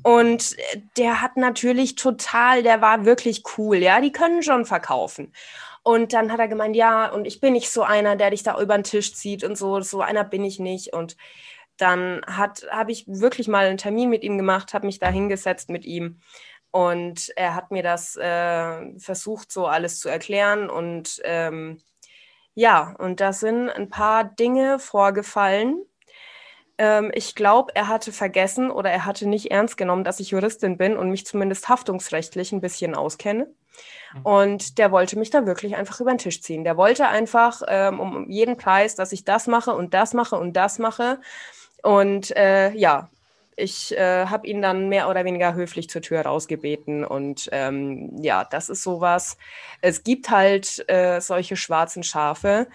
Und 0.02 0.56
der 0.98 1.22
hat 1.22 1.38
natürlich 1.38 1.94
total, 1.96 2.64
der 2.64 2.82
war 2.82 3.06
wirklich 3.06 3.44
cool, 3.58 3.78
ja, 3.78 4.02
die 4.02 4.12
können 4.12 4.42
schon 4.42 4.66
verkaufen. 4.66 5.32
Und 5.84 6.14
dann 6.14 6.32
hat 6.32 6.40
er 6.40 6.48
gemeint, 6.48 6.76
ja, 6.76 7.10
und 7.12 7.26
ich 7.26 7.40
bin 7.40 7.54
nicht 7.54 7.70
so 7.70 7.84
einer, 7.84 8.16
der 8.16 8.32
dich 8.32 8.44
da 8.44 8.60
über 8.60 8.76
den 8.76 8.84
Tisch 8.84 9.14
zieht 9.16 9.44
und 9.44 9.58
so, 9.58 9.82
so 9.82 10.02
einer 10.02 10.24
bin 10.24 10.44
ich 10.44 10.60
nicht. 10.60 10.94
Und 10.94 11.16
dann 11.78 12.22
habe 12.28 12.92
ich 12.92 13.06
wirklich 13.08 13.48
mal 13.48 13.66
einen 13.66 13.78
Termin 13.78 14.10
mit 14.10 14.24
ihm 14.24 14.38
gemacht, 14.38 14.74
habe 14.74 14.86
mich 14.86 15.00
da 15.00 15.10
hingesetzt 15.10 15.70
mit 15.70 15.86
ihm. 15.86 16.20
Und 16.72 17.32
er 17.36 17.56
hat 17.56 17.72
mir 17.72 17.82
das 17.82 18.16
äh, 18.18 19.00
versucht, 19.00 19.52
so 19.52 19.66
alles 19.66 20.00
zu 20.00 20.10
erklären. 20.10 20.70
Und 20.70 21.22
ähm, 21.24 21.82
ja, 22.54 22.96
und 23.00 23.22
da 23.22 23.34
sind 23.34 23.70
ein 23.70 23.90
paar 23.90 24.24
Dinge 24.24 24.80
vorgefallen. 24.80 25.84
Ähm, 26.78 27.12
ich 27.14 27.36
glaube, 27.36 27.76
er 27.76 27.88
hatte 27.88 28.12
vergessen 28.12 28.72
oder 28.72 28.92
er 28.92 29.06
hatte 29.06 29.28
nicht 29.28 29.52
ernst 29.52 29.78
genommen, 29.78 30.04
dass 30.04 30.20
ich 30.20 30.32
Juristin 30.32 30.78
bin 30.78 30.98
und 30.98 31.10
mich 31.10 31.26
zumindest 31.26 31.70
haftungsrechtlich 31.70 32.52
ein 32.52 32.62
bisschen 32.62 32.96
auskenne. 32.96 33.54
Mhm. 34.14 34.22
Und 34.22 34.78
der 34.78 34.92
wollte 34.92 35.18
mich 35.18 35.30
da 35.30 35.46
wirklich 35.46 35.76
einfach 35.76 36.00
über 36.00 36.12
den 36.12 36.18
Tisch 36.18 36.42
ziehen. 36.42 36.64
Der 36.64 36.78
wollte 36.78 37.08
einfach 37.08 37.62
ähm, 37.68 38.00
um 38.00 38.30
jeden 38.30 38.58
Preis, 38.58 38.96
dass 38.96 39.12
ich 39.12 39.24
das 39.24 39.48
mache 39.48 39.74
und 39.74 39.94
das 39.94 40.14
mache 40.14 40.36
und 40.36 40.54
das 40.54 40.80
mache. 40.80 41.20
Und 41.84 42.36
äh, 42.36 42.72
ja, 42.72 43.10
ich 43.56 43.96
äh, 43.98 44.26
habe 44.26 44.48
ihn 44.48 44.62
dann 44.62 44.90
mehr 44.90 45.10
oder 45.10 45.26
weniger 45.26 45.54
höflich 45.54 45.90
zur 45.90 46.02
Tür 46.02 46.22
rausgebeten. 46.22 47.04
Und 47.04 47.50
ähm, 47.52 48.16
ja, 48.22 48.46
das 48.46 48.70
ist 48.70 48.84
sowas. 48.84 49.38
Es 49.82 50.04
gibt 50.04 50.30
halt 50.30 50.84
äh, 50.90 51.20
solche 51.20 51.56
schwarzen 51.56 52.04
Schafe, 52.04 52.68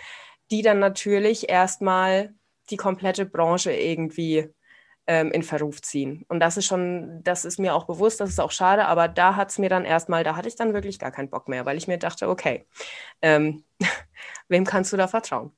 die 0.50 0.62
dann 0.62 0.78
natürlich 0.78 1.48
erstmal 1.48 2.34
die 2.70 2.76
komplette 2.76 3.26
Branche 3.26 3.72
irgendwie 3.72 4.50
ähm, 5.06 5.30
in 5.32 5.42
Verruf 5.42 5.82
ziehen. 5.82 6.24
Und 6.28 6.40
das 6.40 6.56
ist 6.56 6.66
schon, 6.66 7.20
das 7.22 7.44
ist 7.44 7.58
mir 7.58 7.74
auch 7.74 7.84
bewusst, 7.84 8.20
das 8.20 8.30
ist 8.30 8.40
auch 8.40 8.50
schade, 8.50 8.86
aber 8.86 9.08
da 9.08 9.36
hat 9.36 9.50
es 9.50 9.58
mir 9.58 9.68
dann 9.68 9.84
erstmal, 9.84 10.24
da 10.24 10.36
hatte 10.36 10.48
ich 10.48 10.56
dann 10.56 10.74
wirklich 10.74 10.98
gar 10.98 11.10
keinen 11.10 11.30
Bock 11.30 11.48
mehr, 11.48 11.66
weil 11.66 11.76
ich 11.76 11.88
mir 11.88 11.98
dachte, 11.98 12.28
okay, 12.28 12.66
ähm, 13.22 13.64
wem 14.48 14.64
kannst 14.64 14.92
du 14.92 14.96
da 14.96 15.08
vertrauen? 15.08 15.52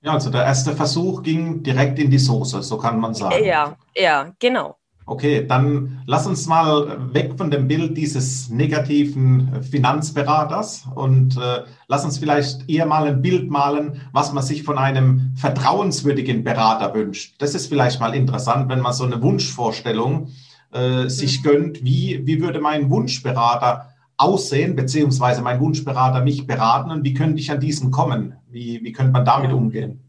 Ja, 0.00 0.12
also 0.12 0.30
der 0.30 0.44
erste 0.44 0.76
Versuch 0.76 1.22
ging 1.22 1.62
direkt 1.62 1.98
in 1.98 2.10
die 2.10 2.18
Soße, 2.18 2.62
so 2.62 2.76
kann 2.76 3.00
man 3.00 3.14
sagen. 3.14 3.42
Ja, 3.42 3.76
ja, 3.96 4.34
genau. 4.38 4.76
Okay, 5.06 5.46
dann 5.46 6.02
lass 6.06 6.26
uns 6.26 6.46
mal 6.46 7.12
weg 7.12 7.34
von 7.36 7.50
dem 7.50 7.68
Bild 7.68 7.94
dieses 7.94 8.48
negativen 8.48 9.62
Finanzberaters 9.62 10.84
und 10.94 11.36
äh, 11.36 11.64
lass 11.88 12.06
uns 12.06 12.16
vielleicht 12.16 12.70
eher 12.70 12.86
mal 12.86 13.06
ein 13.06 13.20
Bild 13.20 13.50
malen, 13.50 14.00
was 14.12 14.32
man 14.32 14.42
sich 14.42 14.62
von 14.62 14.78
einem 14.78 15.34
vertrauenswürdigen 15.36 16.42
Berater 16.42 16.94
wünscht. 16.94 17.34
Das 17.38 17.54
ist 17.54 17.66
vielleicht 17.66 18.00
mal 18.00 18.14
interessant, 18.14 18.70
wenn 18.70 18.80
man 18.80 18.94
so 18.94 19.04
eine 19.04 19.20
Wunschvorstellung 19.20 20.30
äh, 20.72 21.08
sich 21.08 21.40
mhm. 21.40 21.42
gönnt. 21.42 21.84
Wie, 21.84 22.22
wie 22.24 22.40
würde 22.40 22.60
mein 22.60 22.88
Wunschberater 22.88 23.90
aussehen, 24.16 24.74
beziehungsweise 24.74 25.42
mein 25.42 25.60
Wunschberater 25.60 26.22
mich 26.22 26.46
beraten 26.46 26.90
und 26.90 27.04
wie 27.04 27.12
könnte 27.12 27.40
ich 27.40 27.50
an 27.50 27.60
diesen 27.60 27.90
kommen? 27.90 28.36
Wie, 28.48 28.82
wie 28.82 28.92
könnte 28.92 29.12
man 29.12 29.26
damit 29.26 29.52
umgehen? 29.52 30.00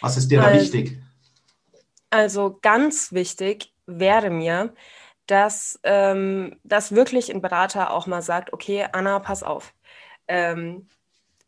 Was 0.00 0.16
ist 0.16 0.28
dir 0.28 0.40
da 0.40 0.48
also, 0.48 0.60
wichtig? 0.60 0.98
Also 2.10 2.58
ganz 2.62 3.12
wichtig 3.12 3.72
wäre 3.88 4.30
mir, 4.30 4.72
dass, 5.26 5.80
ähm, 5.82 6.58
dass 6.62 6.94
wirklich 6.94 7.32
ein 7.32 7.42
Berater 7.42 7.92
auch 7.92 8.06
mal 8.06 8.22
sagt, 8.22 8.52
okay, 8.52 8.86
Anna, 8.92 9.18
pass 9.18 9.42
auf. 9.42 9.74
Ähm, 10.28 10.86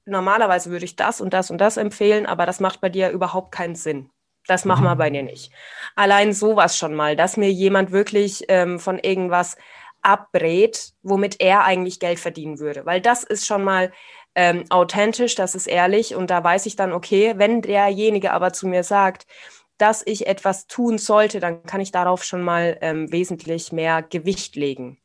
normalerweise 0.04 0.70
würde 0.70 0.84
ich 0.84 0.96
das 0.96 1.20
und 1.20 1.32
das 1.32 1.50
und 1.50 1.58
das 1.58 1.76
empfehlen, 1.76 2.26
aber 2.26 2.46
das 2.46 2.60
macht 2.60 2.80
bei 2.80 2.88
dir 2.88 3.10
überhaupt 3.10 3.52
keinen 3.52 3.74
Sinn. 3.74 4.10
Das 4.46 4.64
machen 4.64 4.84
wir 4.84 4.94
mhm. 4.94 4.98
bei 4.98 5.10
dir 5.10 5.22
nicht. 5.22 5.52
Allein 5.96 6.32
sowas 6.32 6.76
schon 6.76 6.94
mal, 6.94 7.14
dass 7.14 7.36
mir 7.36 7.50
jemand 7.50 7.92
wirklich 7.92 8.44
ähm, 8.48 8.78
von 8.78 8.98
irgendwas 8.98 9.56
abbrät, 10.02 10.92
womit 11.02 11.40
er 11.40 11.64
eigentlich 11.64 12.00
Geld 12.00 12.18
verdienen 12.18 12.58
würde. 12.58 12.86
Weil 12.86 13.00
das 13.00 13.22
ist 13.22 13.46
schon 13.46 13.62
mal 13.62 13.92
ähm, 14.34 14.64
authentisch, 14.70 15.34
das 15.34 15.54
ist 15.54 15.66
ehrlich 15.66 16.14
und 16.14 16.30
da 16.30 16.42
weiß 16.42 16.66
ich 16.66 16.76
dann, 16.76 16.92
okay, 16.92 17.34
wenn 17.36 17.62
derjenige 17.62 18.32
aber 18.32 18.52
zu 18.52 18.66
mir 18.66 18.82
sagt, 18.82 19.26
dass 19.80 20.02
ich 20.06 20.26
etwas 20.26 20.66
tun 20.66 20.98
sollte, 20.98 21.40
dann 21.40 21.62
kann 21.62 21.80
ich 21.80 21.92
darauf 21.92 22.24
schon 22.24 22.42
mal 22.42 22.78
ähm, 22.80 23.10
wesentlich 23.10 23.72
mehr 23.72 24.02
Gewicht 24.02 24.56
legen. 24.56 24.98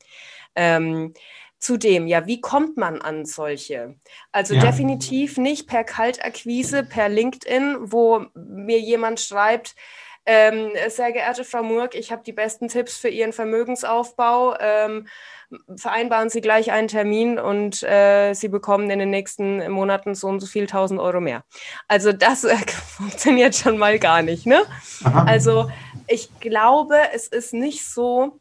Ähm, 0.55 1.13
Zudem, 1.57 2.05
ja, 2.05 2.27
wie 2.27 2.41
kommt 2.41 2.77
man 2.77 3.01
an 3.01 3.25
solche? 3.25 3.95
Also 4.31 4.53
ja. 4.53 4.61
definitiv 4.61 5.37
nicht 5.37 5.67
per 5.67 5.83
Kaltakquise, 5.83 6.83
per 6.83 7.09
LinkedIn, 7.09 7.77
wo 7.79 8.25
mir 8.35 8.79
jemand 8.79 9.19
schreibt, 9.19 9.75
ähm, 10.25 10.71
sehr 10.87 11.11
geehrte 11.11 11.43
Frau 11.43 11.61
Murk, 11.61 11.95
ich 11.95 12.11
habe 12.11 12.23
die 12.23 12.33
besten 12.33 12.67
Tipps 12.67 12.97
für 12.97 13.09
Ihren 13.09 13.33
Vermögensaufbau. 13.33 14.55
Ähm, 14.59 15.07
vereinbaren 15.75 16.29
Sie 16.29 16.41
gleich 16.41 16.71
einen 16.71 16.87
Termin 16.87 17.37
und 17.37 17.83
äh, 17.83 18.33
Sie 18.33 18.47
bekommen 18.47 18.89
in 18.89 18.99
den 18.99 19.11
nächsten 19.11 19.69
Monaten 19.71 20.15
so 20.15 20.27
und 20.27 20.39
so 20.39 20.47
viel 20.47 20.65
tausend 20.65 20.99
Euro 20.99 21.21
mehr. 21.21 21.43
Also 21.87 22.11
das 22.11 22.43
äh, 22.43 22.55
funktioniert 22.97 23.55
schon 23.55 23.77
mal 23.77 23.99
gar 23.99 24.21
nicht. 24.21 24.45
Ne? 24.45 24.63
Also 25.03 25.69
ich 26.07 26.39
glaube, 26.39 26.97
es 27.13 27.27
ist 27.27 27.53
nicht 27.53 27.85
so, 27.85 28.39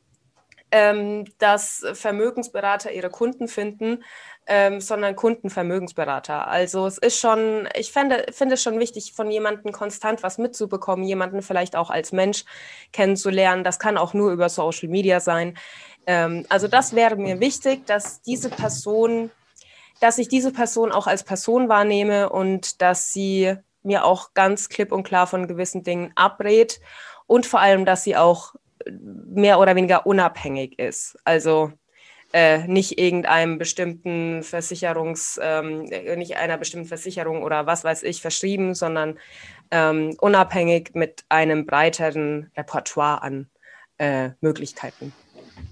ähm, 0.71 1.27
dass 1.39 1.85
Vermögensberater 1.93 2.93
ihre 2.93 3.11
Kunden 3.11 3.47
finden, 3.47 4.03
ähm, 4.47 4.81
sondern 4.81 5.17
Kundenvermögensberater. 5.17 6.49
Also 6.49 6.87
es 6.87 6.99
ist 6.99 7.19
schon, 7.19 7.69
ich 7.75 7.93
finde, 7.93 8.27
finde 8.31 8.55
es 8.55 8.63
schon 8.63 8.79
wichtig, 8.79 9.13
von 9.15 9.31
jemandem 9.31 9.73
konstant 9.73 10.23
was 10.23 10.39
mitzubekommen, 10.39 11.05
jemanden 11.05 11.43
vielleicht 11.43 11.77
auch 11.77 11.91
als 11.91 12.13
Mensch 12.13 12.45
kennenzulernen. 12.93 13.65
Das 13.65 13.79
kann 13.79 13.97
auch 13.97 14.13
nur 14.13 14.33
über 14.33 14.49
Social 14.49 14.89
Media 14.89 15.21
sein. 15.21 15.57
Ähm, 16.07 16.45
also 16.49 16.69
das 16.69 16.95
wäre 16.95 17.17
mir 17.17 17.41
wichtig, 17.41 17.87
dass 17.87 18.21
diese 18.21 18.51
Person, 18.51 19.31
dass 20.01 20.19
ich 20.19 20.29
diese 20.29 20.53
Person 20.53 20.93
auch 20.93 21.07
als 21.07 21.25
Person 21.25 21.69
wahrnehme 21.69 22.29
und 22.29 22.83
dass 22.83 23.13
sie 23.13 23.57
mir 23.83 24.05
auch 24.05 24.35
ganz 24.35 24.69
klipp 24.69 24.93
und 24.93 25.05
klar 25.05 25.27
von 25.27 25.47
gewissen 25.49 25.83
Dingen 25.83 26.13
abrät 26.17 26.81
und 27.27 27.47
vor 27.47 27.61
allem, 27.61 27.85
dass 27.85 28.05
sie 28.05 28.17
auch 28.17 28.55
mehr 28.91 29.59
oder 29.59 29.77
weniger 29.77 30.07
unabhängig 30.07 30.79
ist. 30.79 31.17
Also 31.25 31.73
äh, 32.35 32.67
nicht 32.67 32.99
irgendeinem 32.99 33.59
bestimmten 33.59 34.43
Versicherungs, 34.43 35.39
ähm, 35.41 35.85
nicht 36.17 36.37
einer 36.37 36.59
bestimmten 36.59 36.89
Versicherung 36.89 37.45
oder 37.45 37.67
was 37.67 37.85
weiß 37.85 38.03
ich 38.03 38.21
verschrieben, 38.21 38.75
sondern 38.75 39.15
ähm, 39.71 40.17
unabhängig 40.21 40.91
mit 40.95 41.25
einem 41.29 41.65
breiteren 41.65 42.51
Repertoire 42.57 43.23
an 43.23 43.47
äh, 43.99 44.31
Möglichkeiten. 44.41 45.13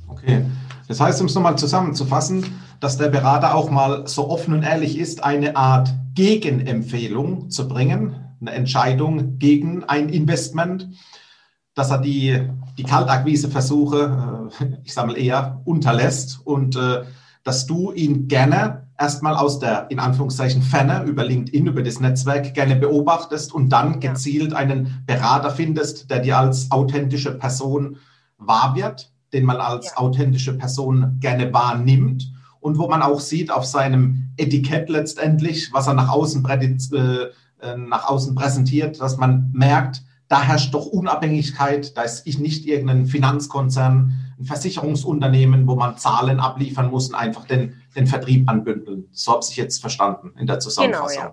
Okay, 0.06 0.44
das 0.86 1.00
heißt, 1.00 1.20
um 1.20 1.26
es 1.26 1.34
nochmal 1.34 1.58
zusammenzufassen, 1.58 2.62
dass 2.78 2.96
der 2.96 3.08
Berater 3.08 3.56
auch 3.56 3.68
mal 3.68 4.06
so 4.06 4.30
offen 4.30 4.54
und 4.54 4.62
ehrlich 4.62 4.96
ist, 4.96 5.24
eine 5.24 5.56
Art 5.56 5.92
Gegenempfehlung 6.14 7.50
zu 7.50 7.66
bringen, 7.66 8.14
eine 8.40 8.52
Entscheidung 8.52 9.40
gegen 9.40 9.82
ein 9.82 10.08
Investment, 10.10 10.90
dass 11.74 11.90
er 11.90 11.98
die 11.98 12.48
die 12.78 12.84
Kaltakquise-Versuche, 12.84 14.50
äh, 14.60 14.64
ich 14.84 14.94
sage 14.94 15.08
mal 15.08 15.18
eher, 15.18 15.60
unterlässt 15.64 16.40
und 16.44 16.76
äh, 16.76 17.02
dass 17.44 17.66
du 17.66 17.92
ihn 17.92 18.28
gerne 18.28 18.86
erstmal 18.98 19.34
aus 19.34 19.58
der, 19.58 19.90
in 19.90 19.98
Anführungszeichen, 19.98 20.62
Ferne 20.62 21.02
über 21.04 21.24
LinkedIn, 21.24 21.66
über 21.66 21.82
das 21.82 21.98
Netzwerk 21.98 22.54
gerne 22.54 22.76
beobachtest 22.76 23.52
und 23.52 23.70
dann 23.70 23.98
gezielt 23.98 24.54
einen 24.54 25.02
Berater 25.06 25.50
findest, 25.50 26.08
der 26.10 26.20
dir 26.20 26.38
als 26.38 26.70
authentische 26.70 27.36
Person 27.36 27.96
wahr 28.38 28.76
wird, 28.76 29.12
den 29.32 29.44
man 29.44 29.56
als 29.56 29.86
ja. 29.86 29.96
authentische 29.96 30.56
Person 30.56 31.16
gerne 31.18 31.52
wahrnimmt 31.52 32.32
und 32.60 32.78
wo 32.78 32.88
man 32.88 33.02
auch 33.02 33.18
sieht 33.18 33.50
auf 33.50 33.64
seinem 33.64 34.30
Etikett 34.36 34.88
letztendlich, 34.88 35.72
was 35.72 35.88
er 35.88 35.94
nach 35.94 36.10
außen, 36.10 36.46
äh, 36.48 37.76
nach 37.76 38.08
außen 38.08 38.36
präsentiert, 38.36 39.00
dass 39.00 39.16
man 39.16 39.50
merkt, 39.52 40.02
da 40.32 40.40
herrscht 40.40 40.72
doch 40.72 40.86
Unabhängigkeit, 40.86 41.94
da 41.94 42.04
ist 42.04 42.26
ich 42.26 42.38
nicht 42.38 42.64
irgendein 42.64 43.04
Finanzkonzern, 43.04 44.14
ein 44.40 44.44
Versicherungsunternehmen, 44.46 45.66
wo 45.66 45.76
man 45.76 45.98
Zahlen 45.98 46.40
abliefern 46.40 46.90
muss 46.90 47.10
und 47.10 47.14
einfach 47.14 47.44
den, 47.44 47.82
den 47.94 48.06
Vertrieb 48.06 48.48
anbündeln. 48.48 49.08
So 49.12 49.32
habe 49.32 49.44
ich 49.46 49.56
jetzt 49.58 49.82
verstanden 49.82 50.32
in 50.38 50.46
der 50.46 50.58
Zusammenfassung. 50.58 51.32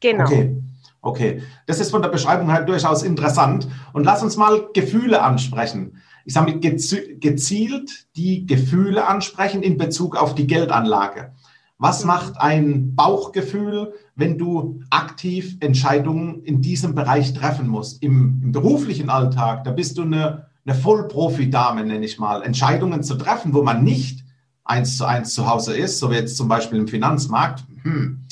Genau, 0.00 0.20
ja. 0.20 0.24
genau. 0.24 0.24
Okay. 0.24 0.62
Okay, 1.02 1.42
das 1.66 1.80
ist 1.80 1.92
von 1.92 2.02
der 2.02 2.10
Beschreibung 2.10 2.50
her 2.50 2.60
durchaus 2.60 3.02
interessant. 3.02 3.66
Und 3.94 4.04
lass 4.04 4.22
uns 4.22 4.36
mal 4.36 4.68
Gefühle 4.74 5.22
ansprechen. 5.22 6.02
Ich 6.26 6.34
sage 6.34 6.52
mit 6.52 6.60
gezielt 6.60 8.06
die 8.16 8.44
Gefühle 8.44 9.08
ansprechen 9.08 9.62
in 9.62 9.78
Bezug 9.78 10.14
auf 10.14 10.34
die 10.34 10.46
Geldanlage. 10.46 11.32
Was 11.80 12.04
macht 12.04 12.38
ein 12.38 12.94
Bauchgefühl, 12.94 13.94
wenn 14.14 14.36
du 14.36 14.82
aktiv 14.90 15.56
Entscheidungen 15.60 16.44
in 16.44 16.60
diesem 16.60 16.94
Bereich 16.94 17.32
treffen 17.32 17.68
musst? 17.68 18.02
Im, 18.02 18.38
im 18.44 18.52
beruflichen 18.52 19.08
Alltag, 19.08 19.64
da 19.64 19.70
bist 19.70 19.96
du 19.96 20.02
eine, 20.02 20.44
eine 20.66 20.74
Vollprofi-Dame, 20.74 21.82
nenne 21.82 22.04
ich 22.04 22.18
mal. 22.18 22.42
Entscheidungen 22.42 23.02
zu 23.02 23.14
treffen, 23.14 23.54
wo 23.54 23.62
man 23.62 23.82
nicht 23.82 24.26
eins 24.62 24.98
zu 24.98 25.06
eins 25.06 25.32
zu 25.32 25.48
Hause 25.48 25.74
ist, 25.74 25.98
so 25.98 26.10
wie 26.10 26.16
jetzt 26.16 26.36
zum 26.36 26.48
Beispiel 26.48 26.78
im 26.78 26.86
Finanzmarkt. 26.86 27.64
Hm, 27.82 28.26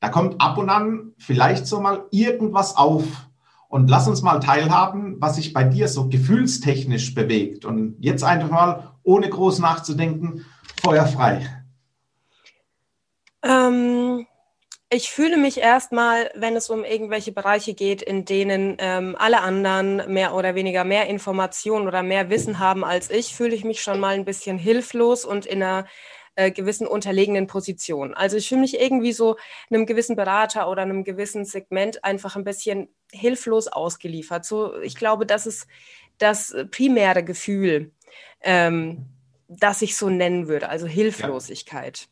da 0.00 0.10
kommt 0.10 0.38
ab 0.38 0.58
und 0.58 0.68
an 0.68 1.12
vielleicht 1.16 1.66
so 1.66 1.80
mal 1.80 2.04
irgendwas 2.10 2.76
auf. 2.76 3.06
Und 3.68 3.88
lass 3.88 4.08
uns 4.08 4.20
mal 4.20 4.40
teilhaben, 4.40 5.16
was 5.20 5.36
sich 5.36 5.54
bei 5.54 5.64
dir 5.64 5.88
so 5.88 6.08
gefühlstechnisch 6.08 7.14
bewegt. 7.14 7.64
Und 7.64 7.96
jetzt 7.98 8.24
einfach 8.24 8.50
mal, 8.50 8.90
ohne 9.04 9.30
groß 9.30 9.58
nachzudenken, 9.60 10.44
feuerfrei. 10.82 11.59
Ähm, 13.42 14.26
ich 14.92 15.10
fühle 15.10 15.36
mich 15.36 15.58
erstmal, 15.58 16.30
wenn 16.34 16.56
es 16.56 16.68
um 16.68 16.84
irgendwelche 16.84 17.32
Bereiche 17.32 17.74
geht, 17.74 18.02
in 18.02 18.24
denen 18.24 18.76
ähm, 18.80 19.14
alle 19.18 19.40
anderen 19.40 20.12
mehr 20.12 20.34
oder 20.34 20.54
weniger 20.56 20.84
mehr 20.84 21.06
Informationen 21.06 21.86
oder 21.86 22.02
mehr 22.02 22.28
Wissen 22.28 22.58
haben 22.58 22.84
als 22.84 23.08
ich, 23.10 23.34
fühle 23.34 23.54
ich 23.54 23.64
mich 23.64 23.82
schon 23.82 24.00
mal 24.00 24.14
ein 24.14 24.24
bisschen 24.24 24.58
hilflos 24.58 25.24
und 25.24 25.46
in 25.46 25.62
einer 25.62 25.86
äh, 26.34 26.50
gewissen 26.50 26.86
unterlegenen 26.88 27.46
Position. 27.46 28.14
Also 28.14 28.36
ich 28.36 28.48
fühle 28.48 28.62
mich 28.62 28.80
irgendwie 28.80 29.12
so 29.12 29.36
einem 29.70 29.86
gewissen 29.86 30.16
Berater 30.16 30.68
oder 30.68 30.82
einem 30.82 31.04
gewissen 31.04 31.44
Segment 31.44 32.02
einfach 32.04 32.34
ein 32.34 32.44
bisschen 32.44 32.88
hilflos 33.12 33.68
ausgeliefert. 33.68 34.44
So, 34.44 34.80
ich 34.80 34.96
glaube, 34.96 35.24
das 35.24 35.46
ist 35.46 35.68
das 36.18 36.54
primäre 36.70 37.22
Gefühl, 37.24 37.92
ähm, 38.42 39.06
das 39.48 39.82
ich 39.82 39.96
so 39.96 40.08
nennen 40.10 40.48
würde, 40.48 40.68
also 40.68 40.86
Hilflosigkeit. 40.86 42.00
Ja. 42.00 42.06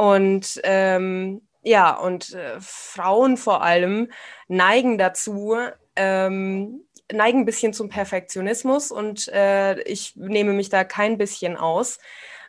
Und 0.00 0.58
ähm, 0.64 1.42
ja, 1.62 1.94
und 1.94 2.32
äh, 2.32 2.58
Frauen 2.58 3.36
vor 3.36 3.62
allem 3.62 4.10
neigen 4.48 4.96
dazu, 4.96 5.54
ähm, 5.94 6.86
neige 7.12 7.36
ein 7.36 7.44
bisschen 7.44 7.74
zum 7.74 7.90
Perfektionismus 7.90 8.92
und 8.92 9.28
äh, 9.28 9.78
ich 9.82 10.16
nehme 10.16 10.54
mich 10.54 10.70
da 10.70 10.84
kein 10.84 11.18
bisschen 11.18 11.58
aus. 11.58 11.98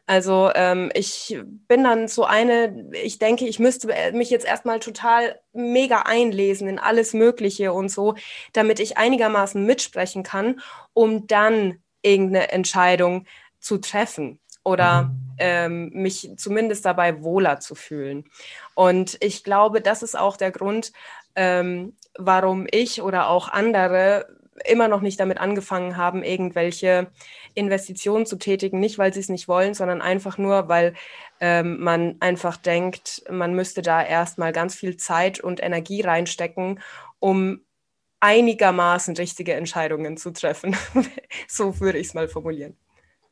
Also 0.06 0.50
ähm, 0.56 0.92
ich 0.94 1.38
bin 1.68 1.84
dann 1.84 2.08
so 2.08 2.24
eine, 2.24 2.90
ich 2.94 3.20
denke, 3.20 3.46
ich 3.46 3.60
müsste 3.60 3.94
mich 4.14 4.30
jetzt 4.30 4.46
erstmal 4.46 4.80
total 4.80 5.38
mega 5.52 6.04
einlesen 6.04 6.70
in 6.70 6.80
alles 6.80 7.14
Mögliche 7.14 7.74
und 7.74 7.90
so, 7.90 8.16
damit 8.54 8.80
ich 8.80 8.98
einigermaßen 8.98 9.66
mitsprechen 9.66 10.24
kann, 10.24 10.62
um 10.94 11.28
dann 11.28 11.84
irgendeine 12.02 12.50
Entscheidung 12.54 13.26
zu 13.60 13.78
treffen 13.78 14.40
oder 14.64 15.04
mhm. 15.04 15.31
Ähm, 15.42 15.90
mich 15.94 16.30
zumindest 16.38 16.86
dabei 16.86 17.24
wohler 17.24 17.60
zu 17.60 17.74
fühlen. 17.74 18.26
Und 18.76 19.18
ich 19.22 19.44
glaube, 19.44 19.82
das 19.82 20.04
ist 20.04 20.18
auch 20.18 20.38
der 20.38 20.52
Grund, 20.52 20.94
ähm, 21.36 21.96
warum 22.18 22.68
ich 22.70 23.02
oder 23.02 23.28
auch 23.28 23.50
andere 23.50 24.28
immer 24.66 24.88
noch 24.88 25.02
nicht 25.02 25.20
damit 25.20 25.40
angefangen 25.40 25.98
haben, 25.98 26.22
irgendwelche 26.22 27.08
Investitionen 27.56 28.28
zu 28.28 28.36
tätigen, 28.36 28.80
nicht 28.80 29.00
weil 29.00 29.12
sie 29.12 29.20
es 29.20 29.30
nicht 29.30 29.48
wollen, 29.48 29.74
sondern 29.74 30.02
einfach 30.02 30.38
nur, 30.38 30.70
weil 30.70 30.94
ähm, 31.40 31.80
man 31.80 32.18
einfach 32.20 32.58
denkt, 32.58 33.24
man 33.28 33.56
müsste 33.56 33.82
da 33.82 34.04
erstmal 34.04 34.52
ganz 34.52 34.76
viel 34.76 34.98
Zeit 34.98 35.40
und 35.40 35.64
Energie 35.64 36.02
reinstecken, 36.02 36.80
um 37.20 37.62
einigermaßen 38.20 39.16
richtige 39.16 39.56
Entscheidungen 39.56 40.18
zu 40.18 40.32
treffen. 40.32 40.76
so 41.48 41.80
würde 41.80 41.98
ich 41.98 42.08
es 42.08 42.14
mal 42.14 42.28
formulieren. 42.28 42.78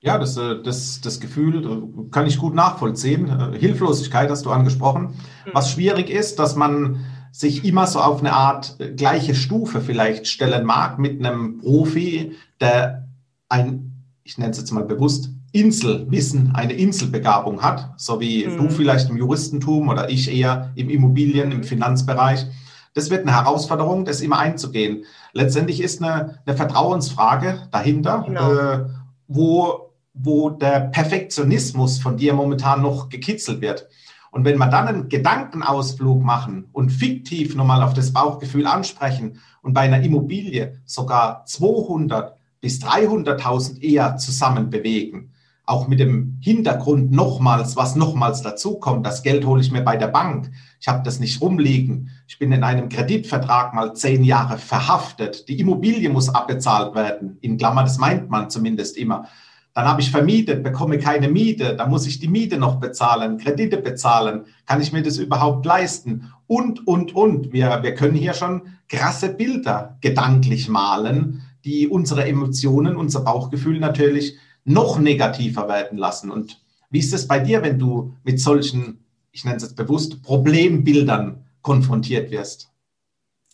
Ja, 0.01 0.17
das, 0.17 0.37
äh, 0.37 0.61
das, 0.63 1.01
das 1.01 1.19
Gefühl 1.19 1.65
äh, 1.65 2.09
kann 2.11 2.25
ich 2.25 2.37
gut 2.37 2.55
nachvollziehen. 2.55 3.29
Äh, 3.29 3.59
Hilflosigkeit 3.59 4.29
hast 4.29 4.45
du 4.45 4.51
angesprochen. 4.51 5.15
Mhm. 5.45 5.51
Was 5.53 5.71
schwierig 5.71 6.09
ist, 6.09 6.39
dass 6.39 6.55
man 6.55 7.05
sich 7.31 7.65
immer 7.65 7.85
so 7.85 7.99
auf 7.99 8.19
eine 8.21 8.33
Art 8.33 8.77
gleiche 8.95 9.35
Stufe 9.35 9.81
vielleicht 9.81 10.27
stellen 10.27 10.65
mag 10.65 10.97
mit 10.99 11.23
einem 11.23 11.59
Profi, 11.59 12.33
der 12.59 13.07
ein, 13.49 14.03
ich 14.23 14.37
nenne 14.37 14.51
es 14.51 14.57
jetzt 14.57 14.71
mal 14.71 14.85
bewusst, 14.85 15.29
Inselwissen, 15.51 16.53
eine 16.53 16.73
Inselbegabung 16.73 17.61
hat, 17.61 17.93
so 17.97 18.19
wie 18.19 18.47
mhm. 18.47 18.57
du 18.57 18.69
vielleicht 18.69 19.09
im 19.09 19.17
Juristentum 19.17 19.89
oder 19.89 20.09
ich 20.09 20.31
eher 20.31 20.71
im 20.75 20.89
Immobilien, 20.89 21.51
im 21.51 21.63
Finanzbereich. 21.63 22.45
Das 22.93 23.09
wird 23.09 23.27
eine 23.27 23.35
Herausforderung, 23.35 24.05
das 24.05 24.21
immer 24.21 24.39
einzugehen. 24.39 25.05
Letztendlich 25.33 25.81
ist 25.81 26.01
eine, 26.01 26.39
eine 26.45 26.55
Vertrauensfrage 26.55 27.67
dahinter, 27.71 28.23
genau. 28.25 28.53
äh, 28.53 28.85
wo 29.27 29.88
wo 30.13 30.49
der 30.49 30.81
Perfektionismus 30.81 31.99
von 31.99 32.17
dir 32.17 32.33
momentan 32.33 32.81
noch 32.81 33.09
gekitzelt 33.09 33.61
wird. 33.61 33.87
Und 34.31 34.45
wenn 34.45 34.57
wir 34.57 34.67
dann 34.67 34.87
einen 34.87 35.09
Gedankenausflug 35.09 36.23
machen 36.23 36.69
und 36.71 36.91
fiktiv 36.91 37.55
nochmal 37.55 37.81
auf 37.81 37.93
das 37.93 38.13
Bauchgefühl 38.13 38.67
ansprechen 38.67 39.39
und 39.61 39.73
bei 39.73 39.81
einer 39.81 40.01
Immobilie 40.01 40.81
sogar 40.85 41.45
200 41.45 42.35
bis 42.61 42.79
300.000 42.81 43.81
eher 43.81 44.17
zusammen 44.17 44.69
bewegen, 44.69 45.31
auch 45.69 45.87
mit 45.87 45.99
dem 45.99 46.39
Hintergrund 46.41 47.11
nochmals, 47.11 47.75
was 47.75 47.95
nochmals 47.95 48.41
dazukommt, 48.41 49.05
das 49.05 49.21
Geld 49.21 49.45
hole 49.45 49.61
ich 49.61 49.71
mir 49.71 49.83
bei 49.83 49.97
der 49.97 50.07
Bank, 50.07 50.51
ich 50.79 50.87
habe 50.87 51.03
das 51.03 51.19
nicht 51.19 51.41
rumliegen, 51.41 52.09
ich 52.27 52.39
bin 52.39 52.51
in 52.51 52.63
einem 52.63 52.89
Kreditvertrag 52.89 53.73
mal 53.75 53.93
zehn 53.93 54.23
Jahre 54.23 54.57
verhaftet, 54.57 55.47
die 55.47 55.59
Immobilie 55.59 56.09
muss 56.09 56.29
abbezahlt 56.29 56.95
werden, 56.95 57.37
in 57.41 57.57
Klammer, 57.57 57.83
das 57.83 57.99
meint 57.99 58.29
man 58.31 58.49
zumindest 58.49 58.97
immer. 58.97 59.27
Dann 59.73 59.85
habe 59.85 60.01
ich 60.01 60.11
vermietet, 60.11 60.63
bekomme 60.63 60.97
keine 60.97 61.29
Miete, 61.29 61.75
dann 61.75 61.89
muss 61.89 62.07
ich 62.07 62.19
die 62.19 62.27
Miete 62.27 62.57
noch 62.57 62.79
bezahlen, 62.79 63.37
Kredite 63.37 63.77
bezahlen. 63.77 64.45
Kann 64.65 64.81
ich 64.81 64.91
mir 64.91 65.03
das 65.03 65.17
überhaupt 65.17 65.65
leisten? 65.65 66.31
Und, 66.47 66.87
und, 66.87 67.15
und. 67.15 67.53
Wir, 67.53 67.79
wir 67.83 67.93
können 67.93 68.15
hier 68.15 68.33
schon 68.33 68.63
krasse 68.87 69.29
Bilder 69.29 69.97
gedanklich 70.01 70.67
malen, 70.67 71.43
die 71.63 71.87
unsere 71.87 72.25
Emotionen, 72.25 72.95
unser 72.95 73.21
Bauchgefühl 73.21 73.79
natürlich 73.79 74.35
noch 74.65 74.99
negativer 74.99 75.67
werden 75.67 75.97
lassen. 75.97 76.31
Und 76.31 76.61
wie 76.89 76.99
ist 76.99 77.13
es 77.13 77.27
bei 77.27 77.39
dir, 77.39 77.61
wenn 77.61 77.79
du 77.79 78.13
mit 78.23 78.39
solchen, 78.39 78.99
ich 79.31 79.45
nenne 79.45 79.57
es 79.57 79.63
jetzt 79.63 79.75
bewusst, 79.75 80.23
Problembildern 80.23 81.45
konfrontiert 81.61 82.31
wirst? 82.31 82.68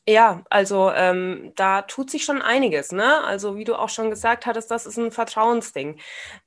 Ja, 0.07 0.43
also 0.51 0.91
ähm, 0.91 1.51
da 1.55 1.81
tut 1.81 2.11
sich 2.11 2.25
schon 2.25 2.39
einiges, 2.43 2.91
ne? 2.91 3.23
Also 3.23 3.57
wie 3.57 3.63
du 3.63 3.73
auch 3.75 3.89
schon 3.89 4.11
gesagt 4.11 4.45
hattest, 4.45 4.69
das 4.69 4.85
ist 4.85 4.97
ein 4.97 5.11
Vertrauensding. 5.11 5.97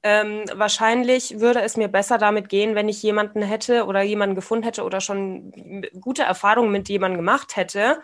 Ähm, 0.04 0.44
wahrscheinlich 0.54 1.40
würde 1.40 1.60
es 1.62 1.76
mir 1.76 1.88
besser 1.88 2.18
damit 2.18 2.48
gehen, 2.48 2.76
wenn 2.76 2.88
ich 2.88 3.02
jemanden 3.02 3.42
hätte 3.42 3.86
oder 3.86 4.00
jemanden 4.02 4.36
gefunden 4.36 4.62
hätte 4.62 4.84
oder 4.84 5.00
schon 5.00 5.82
gute 6.00 6.22
Erfahrungen 6.22 6.70
mit 6.70 6.88
jemandem 6.88 7.18
gemacht 7.18 7.56
hätte. 7.56 8.00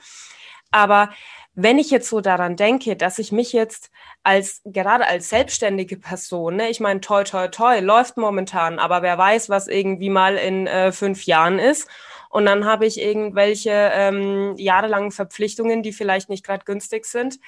Aber 0.73 1.11
wenn 1.55 1.79
ich 1.79 1.91
jetzt 1.91 2.09
so 2.09 2.21
daran 2.21 2.57
denke, 2.57 2.97
dass 2.97 3.19
ich 3.21 3.31
mich 3.31 3.53
jetzt 3.53 3.91
als 4.25 4.61
gerade 4.65 5.07
als 5.07 5.29
selbstständige 5.29 5.97
Person, 5.99 6.57
ne, 6.57 6.69
ich 6.69 6.81
meine, 6.81 7.01
toi, 7.01 7.23
toi, 7.23 7.47
toi, 7.49 7.79
läuft 7.81 8.17
momentan, 8.17 8.81
aber 8.81 9.03
wer 9.03 9.19
weiß, 9.19 9.49
was 9.51 9.69
irgendwie 9.69 10.11
mal 10.11 10.37
in 10.37 10.67
äh, 10.67 10.91
fünf 10.93 11.25
Jahren 11.27 11.61
ist. 11.61 11.89
Und 12.35 12.47
dann 12.47 12.65
habe 12.65 12.85
ich 12.85 13.01
irgendwelche 13.01 13.71
ähm, 13.71 14.57
jahrelangen 14.57 15.13
Verpflichtungen, 15.13 15.85
die 15.85 15.93
vielleicht 15.93 16.29
nicht 16.29 16.45
gerade 16.45 16.65
günstig 16.65 17.05
sind. 17.05 17.39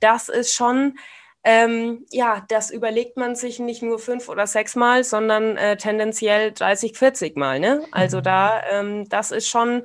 Das 0.00 0.30
ist 0.30 0.54
schon, 0.54 0.96
ähm, 1.44 2.06
ja, 2.10 2.42
das 2.48 2.70
überlegt 2.70 3.18
man 3.18 3.34
sich 3.34 3.58
nicht 3.58 3.82
nur 3.82 3.98
fünf 3.98 4.30
oder 4.30 4.46
sechs 4.46 4.74
Mal, 4.74 5.04
sondern 5.04 5.58
äh, 5.58 5.76
tendenziell 5.76 6.50
30, 6.52 6.96
40 6.96 7.36
Mal. 7.36 7.60
Ne? 7.60 7.84
Also 7.90 8.20
mhm. 8.20 8.22
da, 8.22 8.62
ähm, 8.70 9.06
das 9.10 9.32
ist 9.32 9.48
schon 9.48 9.82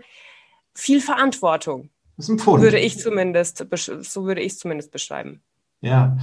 viel 0.73 1.01
Verantwortung. 1.01 1.89
Das 2.15 2.27
ist 2.27 2.29
ein 2.29 2.39
Pfund. 2.39 2.63
Würde 2.63 2.79
ich 2.79 2.97
zumindest, 2.97 3.57
so 3.59 4.23
würde 4.23 4.39
ich 4.39 4.53
es 4.53 4.59
zumindest 4.59 4.91
beschreiben. 4.91 5.41
Ja, 5.81 6.15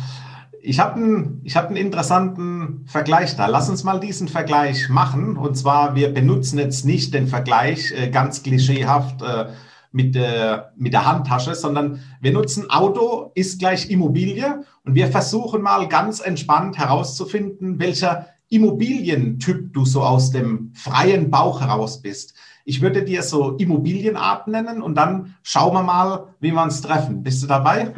ich 0.67 0.81
habe 0.81 0.95
einen, 0.95 1.45
hab 1.55 1.67
einen 1.67 1.77
interessanten 1.77 2.87
Vergleich 2.87 3.37
da. 3.37 3.47
Lass 3.47 3.69
uns 3.69 3.85
mal 3.85 4.01
diesen 4.01 4.29
Vergleich 4.29 4.89
machen. 4.89 5.37
Und 5.37 5.57
zwar, 5.57 5.95
wir 5.95 6.13
benutzen 6.13 6.59
jetzt 6.59 6.87
nicht 6.87 7.13
den 7.13 7.29
Vergleich 7.29 7.93
äh, 7.93 8.09
ganz 8.09 8.43
klischeehaft 8.43 9.21
äh, 9.21 9.49
mit, 9.93 10.15
der, 10.15 10.73
mit 10.77 10.95
der 10.95 11.05
Handtasche, 11.05 11.55
sondern 11.55 12.01
wir 12.23 12.33
nutzen 12.33 12.71
Auto 12.71 13.31
ist 13.35 13.59
gleich 13.59 13.91
Immobilie 13.91 14.65
und 14.85 14.95
wir 14.95 15.09
versuchen 15.09 15.61
mal 15.61 15.87
ganz 15.87 16.21
entspannt 16.21 16.79
herauszufinden, 16.79 17.79
welcher 17.79 18.29
Immobilientyp 18.49 19.73
du 19.75 19.85
so 19.85 20.03
aus 20.03 20.31
dem 20.31 20.73
freien 20.75 21.31
Bauch 21.31 21.61
heraus 21.61 22.01
bist. 22.01 22.35
Ich 22.65 22.81
würde 22.81 23.05
dir 23.05 23.23
so 23.23 23.57
Immobilienart 23.59 24.49
nennen 24.49 24.81
und 24.81 24.95
dann 24.95 25.35
schauen 25.43 25.75
wir 25.75 25.83
mal, 25.83 26.35
wie 26.41 26.53
wir 26.53 26.63
uns 26.63 26.81
treffen. 26.81 27.23
Bist 27.23 27.43
du 27.43 27.47
dabei? 27.47 27.93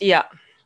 Ja. 0.00 0.24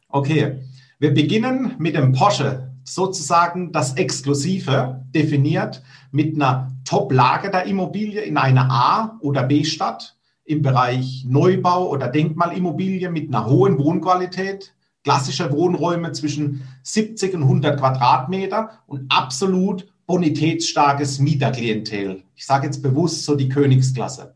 Okay. 0.08 0.62
Wir 1.04 1.12
beginnen 1.12 1.74
mit 1.76 1.96
dem 1.96 2.12
Porsche, 2.12 2.72
sozusagen 2.82 3.72
das 3.72 3.92
Exklusive, 3.92 5.04
definiert 5.14 5.82
mit 6.12 6.34
einer 6.34 6.72
Top-Lage 6.86 7.50
der 7.50 7.66
Immobilie 7.66 8.22
in 8.22 8.38
einer 8.38 8.70
A- 8.70 9.18
oder 9.20 9.42
B-Stadt 9.42 10.16
im 10.46 10.62
Bereich 10.62 11.26
Neubau 11.28 11.90
oder 11.90 12.08
Denkmalimmobilie 12.08 13.10
mit 13.10 13.28
einer 13.28 13.44
hohen 13.44 13.76
Wohnqualität, 13.76 14.72
klassische 15.02 15.52
Wohnräume 15.52 16.12
zwischen 16.12 16.66
70 16.84 17.34
und 17.34 17.42
100 17.42 17.78
Quadratmeter 17.78 18.70
und 18.86 19.04
absolut 19.12 19.86
bonitätsstarkes 20.06 21.18
Mieterklientel. 21.18 22.22
Ich 22.34 22.46
sage 22.46 22.64
jetzt 22.64 22.82
bewusst 22.82 23.26
so 23.26 23.36
die 23.36 23.50
Königsklasse. 23.50 24.34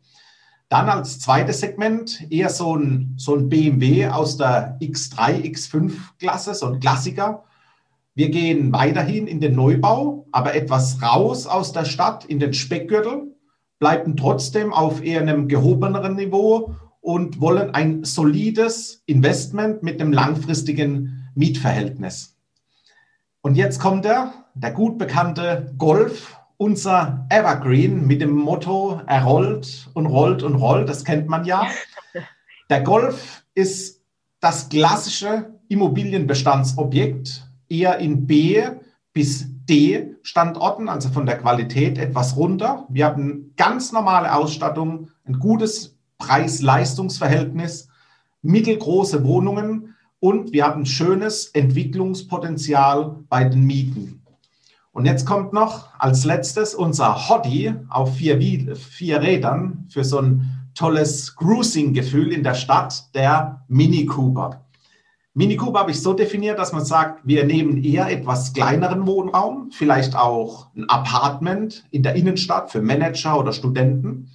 Dann 0.68 0.88
als 0.88 1.18
zweites 1.18 1.60
Segment 1.60 2.30
eher 2.30 2.50
so 2.50 2.76
ein, 2.76 3.14
so 3.16 3.34
ein 3.34 3.48
BMW 3.48 4.08
aus 4.08 4.36
der 4.36 4.78
X3, 4.80 5.42
X5-Klasse, 5.42 6.54
so 6.54 6.66
ein 6.66 6.80
Klassiker. 6.80 7.44
Wir 8.14 8.28
gehen 8.28 8.72
weiterhin 8.72 9.26
in 9.26 9.40
den 9.40 9.54
Neubau, 9.54 10.26
aber 10.30 10.54
etwas 10.54 11.00
raus 11.00 11.46
aus 11.46 11.72
der 11.72 11.86
Stadt 11.86 12.26
in 12.26 12.38
den 12.38 12.52
Speckgürtel, 12.52 13.34
bleiben 13.78 14.16
trotzdem 14.16 14.72
auf 14.72 15.02
eher 15.02 15.22
einem 15.22 15.48
gehobeneren 15.48 16.16
Niveau 16.16 16.74
und 17.00 17.40
wollen 17.40 17.70
ein 17.74 18.04
solides 18.04 19.02
Investment 19.06 19.82
mit 19.82 20.00
einem 20.00 20.12
langfristigen 20.12 21.30
Mietverhältnis. 21.34 22.36
Und 23.40 23.54
jetzt 23.54 23.80
kommt 23.80 24.04
der, 24.04 24.34
der 24.54 24.72
gut 24.72 24.98
bekannte 24.98 25.72
Golf 25.78 26.37
unser 26.58 27.26
Evergreen 27.30 28.06
mit 28.06 28.20
dem 28.20 28.32
Motto, 28.32 29.00
er 29.06 29.24
rollt 29.24 29.88
und 29.94 30.06
rollt 30.06 30.42
und 30.42 30.56
rollt, 30.56 30.88
das 30.88 31.04
kennt 31.04 31.28
man 31.28 31.44
ja. 31.44 31.66
Der 32.68 32.82
Golf 32.82 33.44
ist 33.54 34.02
das 34.40 34.68
klassische 34.68 35.54
Immobilienbestandsobjekt, 35.68 37.48
eher 37.68 37.98
in 37.98 38.26
B 38.26 38.62
bis 39.12 39.46
D 39.48 40.14
Standorten, 40.22 40.88
also 40.88 41.10
von 41.10 41.26
der 41.26 41.38
Qualität 41.38 41.96
etwas 41.96 42.36
runter. 42.36 42.86
Wir 42.88 43.06
haben 43.06 43.52
ganz 43.56 43.92
normale 43.92 44.34
Ausstattung, 44.34 45.10
ein 45.24 45.38
gutes 45.38 45.96
Preis-Leistungs-Verhältnis, 46.18 47.88
mittelgroße 48.42 49.24
Wohnungen 49.24 49.94
und 50.20 50.52
wir 50.52 50.66
haben 50.66 50.86
schönes 50.86 51.46
Entwicklungspotenzial 51.48 53.24
bei 53.28 53.44
den 53.44 53.64
Mieten. 53.64 54.17
Und 54.98 55.04
jetzt 55.04 55.26
kommt 55.26 55.52
noch 55.52 55.90
als 56.00 56.24
letztes 56.24 56.74
unser 56.74 57.28
Hottie 57.28 57.72
auf 57.88 58.16
vier, 58.16 58.74
vier 58.74 59.22
Rädern 59.22 59.86
für 59.88 60.02
so 60.02 60.18
ein 60.18 60.70
tolles 60.74 61.36
Cruising-Gefühl 61.36 62.32
in 62.32 62.42
der 62.42 62.54
Stadt, 62.54 63.14
der 63.14 63.64
Mini 63.68 64.06
Cooper. 64.06 64.64
Mini 65.34 65.54
Cooper 65.54 65.78
habe 65.78 65.92
ich 65.92 66.02
so 66.02 66.14
definiert, 66.14 66.58
dass 66.58 66.72
man 66.72 66.84
sagt, 66.84 67.24
wir 67.24 67.44
nehmen 67.44 67.80
eher 67.84 68.10
etwas 68.10 68.52
kleineren 68.52 69.06
Wohnraum, 69.06 69.70
vielleicht 69.70 70.16
auch 70.16 70.66
ein 70.74 70.88
Apartment 70.88 71.84
in 71.92 72.02
der 72.02 72.16
Innenstadt 72.16 72.72
für 72.72 72.82
Manager 72.82 73.38
oder 73.38 73.52
Studenten. 73.52 74.32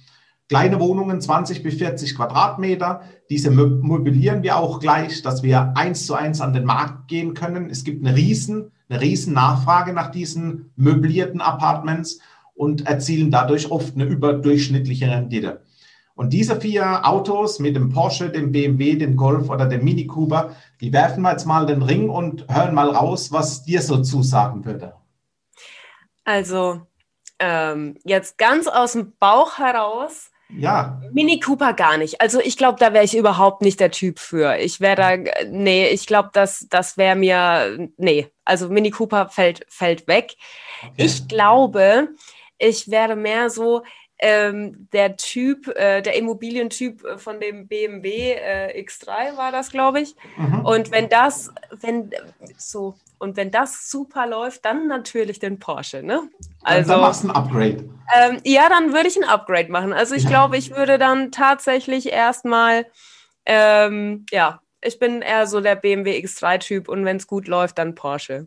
Kleine 0.48 0.78
Wohnungen, 0.78 1.20
20 1.20 1.62
bis 1.62 1.76
40 1.76 2.16
Quadratmeter. 2.16 3.02
Diese 3.30 3.50
mobilieren 3.50 4.42
wir 4.42 4.56
auch 4.56 4.78
gleich, 4.78 5.22
dass 5.22 5.42
wir 5.42 5.72
eins 5.74 6.06
zu 6.06 6.14
eins 6.14 6.40
an 6.40 6.52
den 6.52 6.64
Markt 6.64 7.08
gehen 7.08 7.32
können. 7.32 7.70
Es 7.70 7.82
gibt 7.82 8.06
eine 8.06 8.14
riesen, 8.14 8.72
eine 8.88 9.00
riesen 9.00 9.32
Nachfrage 9.32 9.94
nach 9.94 10.10
diesen 10.10 10.72
möblierten 10.76 11.40
Apartments 11.40 12.20
und 12.54 12.86
erzielen 12.86 13.30
dadurch 13.30 13.70
oft 13.70 13.94
eine 13.94 14.04
überdurchschnittliche 14.04 15.08
Rendite. 15.10 15.62
Und 16.14 16.32
diese 16.32 16.60
vier 16.60 17.06
Autos 17.08 17.58
mit 17.58 17.74
dem 17.74 17.88
Porsche, 17.88 18.30
dem 18.30 18.52
BMW, 18.52 18.96
dem 18.96 19.16
Golf 19.16 19.50
oder 19.50 19.66
dem 19.66 19.82
Mini 19.82 20.06
Cooper, 20.06 20.54
die 20.80 20.92
werfen 20.92 21.22
wir 21.22 21.32
jetzt 21.32 21.46
mal 21.46 21.66
den 21.66 21.82
Ring 21.82 22.08
und 22.08 22.46
hören 22.48 22.74
mal 22.74 22.90
raus, 22.90 23.32
was 23.32 23.64
dir 23.64 23.82
so 23.82 24.00
zusagen 24.00 24.64
würde. 24.64 24.94
Also 26.24 26.82
ähm, 27.40 27.98
jetzt 28.04 28.38
ganz 28.38 28.68
aus 28.68 28.92
dem 28.92 29.14
Bauch 29.18 29.58
heraus. 29.58 30.30
Ja. 30.56 31.00
Mini 31.12 31.40
Cooper 31.40 31.72
gar 31.72 31.96
nicht. 31.96 32.20
Also 32.20 32.40
ich 32.40 32.56
glaube, 32.56 32.78
da 32.78 32.92
wäre 32.92 33.04
ich 33.04 33.16
überhaupt 33.16 33.62
nicht 33.62 33.80
der 33.80 33.90
Typ 33.90 34.18
für. 34.18 34.56
Ich 34.58 34.80
wäre 34.80 34.96
da, 34.96 35.44
nee, 35.48 35.88
ich 35.88 36.06
glaube, 36.06 36.30
das, 36.32 36.66
das 36.70 36.96
wäre 36.96 37.16
mir, 37.16 37.88
nee. 37.96 38.28
Also 38.44 38.68
Mini 38.68 38.90
Cooper 38.90 39.28
fällt, 39.28 39.64
fällt 39.68 40.06
weg. 40.06 40.34
Okay. 40.82 40.92
Ich 40.96 41.28
glaube, 41.28 42.08
ich 42.58 42.90
wäre 42.90 43.16
mehr 43.16 43.50
so, 43.50 43.82
ähm, 44.24 44.88
der 44.94 45.18
Typ, 45.18 45.68
äh, 45.68 46.00
der 46.00 46.16
Immobilientyp 46.16 47.04
äh, 47.04 47.18
von 47.18 47.40
dem 47.40 47.68
BMW 47.68 48.32
äh, 48.32 48.82
X3 48.82 49.36
war 49.36 49.52
das, 49.52 49.70
glaube 49.70 50.00
ich. 50.00 50.16
Mhm. 50.38 50.64
Und 50.64 50.90
wenn 50.90 51.10
das, 51.10 51.52
wenn 51.82 52.10
so, 52.56 52.94
und 53.18 53.36
wenn 53.36 53.50
das 53.50 53.90
super 53.90 54.26
läuft, 54.26 54.64
dann 54.64 54.86
natürlich 54.86 55.40
den 55.40 55.58
Porsche, 55.58 56.02
ne? 56.02 56.22
Also, 56.62 56.92
dann 56.92 57.00
machst 57.02 57.22
du 57.22 57.28
ein 57.28 57.36
Upgrade. 57.36 57.84
Ähm, 58.16 58.40
ja, 58.44 58.70
dann 58.70 58.94
würde 58.94 59.08
ich 59.08 59.16
ein 59.18 59.28
Upgrade 59.28 59.70
machen. 59.70 59.92
Also 59.92 60.14
ich 60.14 60.24
ja. 60.24 60.30
glaube, 60.30 60.56
ich 60.56 60.74
würde 60.74 60.96
dann 60.96 61.30
tatsächlich 61.30 62.10
erstmal, 62.10 62.86
ähm, 63.44 64.24
ja, 64.30 64.62
ich 64.80 64.98
bin 64.98 65.20
eher 65.20 65.46
so 65.46 65.60
der 65.60 65.76
BMW 65.76 66.18
X3-Typ 66.18 66.88
und 66.88 67.04
wenn 67.04 67.18
es 67.18 67.26
gut 67.26 67.46
läuft, 67.46 67.76
dann 67.76 67.94
Porsche. 67.94 68.46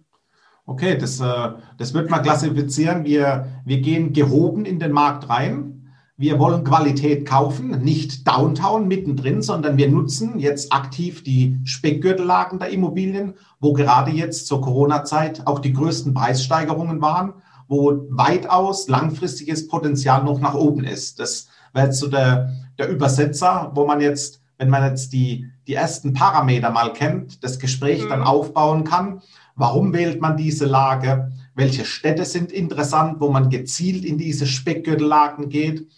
Okay, 0.70 0.98
das, 0.98 1.22
äh, 1.22 1.50
das 1.78 1.94
wird 1.94 2.10
man 2.10 2.22
klassifizieren. 2.22 3.06
Wir, 3.06 3.48
wir 3.64 3.80
gehen 3.80 4.12
gehoben 4.12 4.66
in 4.66 4.80
den 4.80 4.92
Markt 4.92 5.30
rein. 5.30 5.94
Wir 6.18 6.40
wollen 6.40 6.66
Qualität 6.66 7.26
kaufen, 7.26 7.70
nicht 7.84 8.28
Downtown 8.28 8.86
mittendrin, 8.86 9.42
sondern 9.42 9.78
wir 9.78 9.90
nutzen 9.90 10.40
jetzt 10.40 10.74
aktiv 10.74 11.24
die 11.24 11.58
Speckgürtellagen 11.64 12.60
der 12.60 12.70
Immobilien, 12.70 13.36
wo 13.62 13.72
gerade 13.72 14.12
jetzt 14.12 14.48
zur 14.48 14.60
Corona-Zeit 14.60 15.48
auch 15.48 15.60
die 15.60 15.72
größten 15.72 16.14
Preissteigerungen 16.14 17.02
waren, 17.02 17.36
wo 17.70 18.06
weitaus 18.10 18.90
langfristiges 18.90 19.70
Potenzial 19.70 20.26
noch 20.26 20.42
nach 20.42 20.56
oben 20.56 20.84
ist. 20.84 21.20
Das 21.20 21.48
wäre 21.74 21.86
jetzt 21.86 22.00
so 22.00 22.08
der, 22.08 22.52
der 22.78 22.90
Übersetzer, 22.90 23.72
wo 23.74 23.86
man 23.86 24.02
jetzt, 24.02 24.42
wenn 24.58 24.70
man 24.70 24.84
jetzt 24.84 25.14
die, 25.14 25.50
die 25.66 25.76
ersten 25.76 26.12
Parameter 26.12 26.72
mal 26.72 26.92
kennt, 26.92 27.42
das 27.42 27.58
Gespräch 27.58 28.04
mhm. 28.04 28.10
dann 28.10 28.24
aufbauen 28.24 28.84
kann 28.84 29.22
Warum 29.60 29.92
wählt 29.92 30.22
man 30.22 30.38
diese 30.38 30.68
Lage? 30.68 31.32
Welche 31.56 31.84
Städte 31.84 32.26
sind 32.26 32.52
interessant, 32.52 33.20
wo 33.20 33.30
man 33.30 33.50
gezielt 33.50 34.06
in 34.06 34.20
diese 34.20 34.46
Speckgürtellagen 34.46 35.50
geht? 35.50 35.90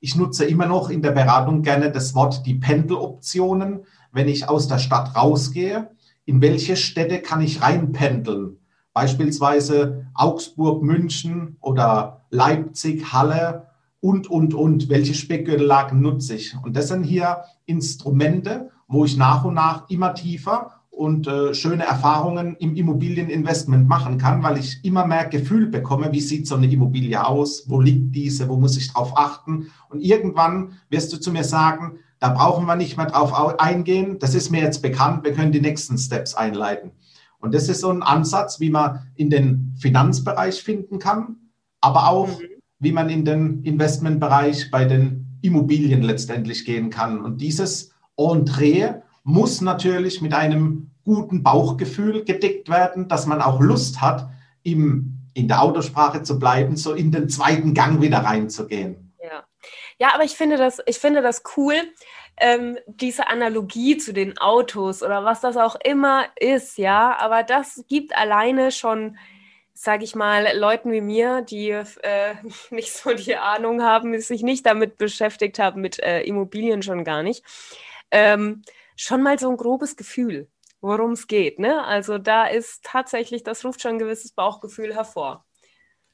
Ich 0.00 0.16
nutze 0.16 0.44
immer 0.44 0.66
noch 0.66 0.90
in 0.90 1.00
der 1.00 1.12
Beratung 1.12 1.62
gerne 1.62 1.90
das 1.90 2.14
Wort 2.14 2.44
die 2.44 2.56
Pendeloptionen. 2.56 3.86
Wenn 4.12 4.28
ich 4.28 4.50
aus 4.50 4.68
der 4.68 4.78
Stadt 4.78 5.16
rausgehe, 5.16 5.88
in 6.26 6.42
welche 6.42 6.76
Städte 6.76 7.22
kann 7.22 7.40
ich 7.40 7.62
reinpendeln? 7.62 8.58
Beispielsweise 8.92 10.06
Augsburg, 10.12 10.82
München 10.82 11.56
oder 11.60 12.26
Leipzig, 12.28 13.14
Halle 13.14 13.68
und, 14.00 14.28
und, 14.28 14.52
und. 14.52 14.90
Welche 14.90 15.14
Speckgürtellagen 15.14 16.02
nutze 16.02 16.34
ich? 16.34 16.54
Und 16.62 16.76
das 16.76 16.88
sind 16.88 17.04
hier 17.04 17.44
Instrumente, 17.64 18.70
wo 18.88 19.06
ich 19.06 19.16
nach 19.16 19.46
und 19.46 19.54
nach 19.54 19.88
immer 19.88 20.12
tiefer 20.12 20.82
und 20.96 21.26
äh, 21.26 21.52
schöne 21.52 21.84
Erfahrungen 21.84 22.56
im 22.56 22.74
Immobilieninvestment 22.74 23.86
machen 23.86 24.16
kann, 24.16 24.42
weil 24.42 24.56
ich 24.56 24.82
immer 24.82 25.06
mehr 25.06 25.26
Gefühl 25.26 25.66
bekomme, 25.66 26.10
wie 26.10 26.20
sieht 26.20 26.48
so 26.48 26.54
eine 26.54 26.72
Immobilie 26.72 27.22
aus, 27.22 27.68
wo 27.68 27.82
liegt 27.82 28.14
diese, 28.14 28.48
wo 28.48 28.56
muss 28.56 28.78
ich 28.78 28.90
drauf 28.90 29.12
achten. 29.14 29.70
Und 29.90 30.00
irgendwann 30.00 30.72
wirst 30.88 31.12
du 31.12 31.18
zu 31.18 31.30
mir 31.32 31.44
sagen, 31.44 31.98
da 32.18 32.30
brauchen 32.30 32.64
wir 32.64 32.76
nicht 32.76 32.96
mehr 32.96 33.06
drauf 33.06 33.34
eingehen, 33.60 34.18
das 34.18 34.34
ist 34.34 34.50
mir 34.50 34.62
jetzt 34.62 34.80
bekannt, 34.80 35.22
wir 35.22 35.34
können 35.34 35.52
die 35.52 35.60
nächsten 35.60 35.98
Steps 35.98 36.34
einleiten. 36.34 36.92
Und 37.40 37.52
das 37.54 37.68
ist 37.68 37.82
so 37.82 37.90
ein 37.90 38.02
Ansatz, 38.02 38.58
wie 38.58 38.70
man 38.70 39.00
in 39.16 39.28
den 39.28 39.74
Finanzbereich 39.78 40.62
finden 40.62 40.98
kann, 40.98 41.36
aber 41.82 42.08
auch, 42.08 42.28
mhm. 42.28 42.44
wie 42.78 42.92
man 42.92 43.10
in 43.10 43.26
den 43.26 43.62
Investmentbereich 43.64 44.70
bei 44.70 44.86
den 44.86 45.38
Immobilien 45.42 46.00
letztendlich 46.00 46.64
gehen 46.64 46.88
kann. 46.88 47.20
Und 47.20 47.42
dieses 47.42 47.90
Entree 48.16 49.02
muss 49.26 49.60
natürlich 49.60 50.22
mit 50.22 50.32
einem 50.32 50.92
guten 51.04 51.42
Bauchgefühl 51.42 52.24
gedeckt 52.24 52.68
werden, 52.68 53.08
dass 53.08 53.26
man 53.26 53.42
auch 53.42 53.60
Lust 53.60 54.00
hat, 54.00 54.28
im, 54.62 55.18
in 55.34 55.48
der 55.48 55.62
Autosprache 55.62 56.22
zu 56.22 56.38
bleiben, 56.38 56.76
so 56.76 56.94
in 56.94 57.10
den 57.10 57.28
zweiten 57.28 57.74
Gang 57.74 58.00
wieder 58.00 58.18
reinzugehen. 58.18 59.12
Ja, 59.20 59.44
ja 59.98 60.14
aber 60.14 60.22
ich 60.22 60.36
finde 60.36 60.56
das, 60.56 60.80
ich 60.86 60.98
finde 60.98 61.22
das 61.22 61.42
cool, 61.56 61.74
ähm, 62.36 62.78
diese 62.86 63.28
Analogie 63.28 63.96
zu 63.96 64.12
den 64.12 64.38
Autos 64.38 65.02
oder 65.02 65.24
was 65.24 65.40
das 65.40 65.56
auch 65.56 65.74
immer 65.82 66.26
ist, 66.38 66.78
ja, 66.78 67.16
aber 67.18 67.42
das 67.42 67.84
gibt 67.88 68.16
alleine 68.16 68.70
schon 68.70 69.18
sage 69.78 70.04
ich 70.04 70.14
mal, 70.14 70.56
Leuten 70.56 70.90
wie 70.90 71.02
mir, 71.02 71.42
die 71.42 71.70
äh, 71.70 72.34
nicht 72.70 72.92
so 72.92 73.12
die 73.12 73.36
Ahnung 73.36 73.82
haben, 73.82 74.18
sich 74.20 74.42
nicht 74.42 74.64
damit 74.64 74.98
beschäftigt 74.98 75.58
haben, 75.58 75.80
mit 75.80 75.98
äh, 75.98 76.22
Immobilien 76.22 76.82
schon 76.82 77.04
gar 77.04 77.22
nicht, 77.22 77.44
ähm, 78.10 78.62
schon 78.96 79.22
mal 79.22 79.38
so 79.38 79.50
ein 79.50 79.56
grobes 79.56 79.96
Gefühl, 79.96 80.48
worum 80.80 81.12
es 81.12 81.26
geht. 81.26 81.58
Ne? 81.58 81.84
Also 81.84 82.18
da 82.18 82.46
ist 82.46 82.82
tatsächlich, 82.82 83.42
das 83.44 83.64
ruft 83.64 83.82
schon 83.82 83.92
ein 83.92 83.98
gewisses 83.98 84.32
Bauchgefühl 84.32 84.94
hervor. 84.94 85.44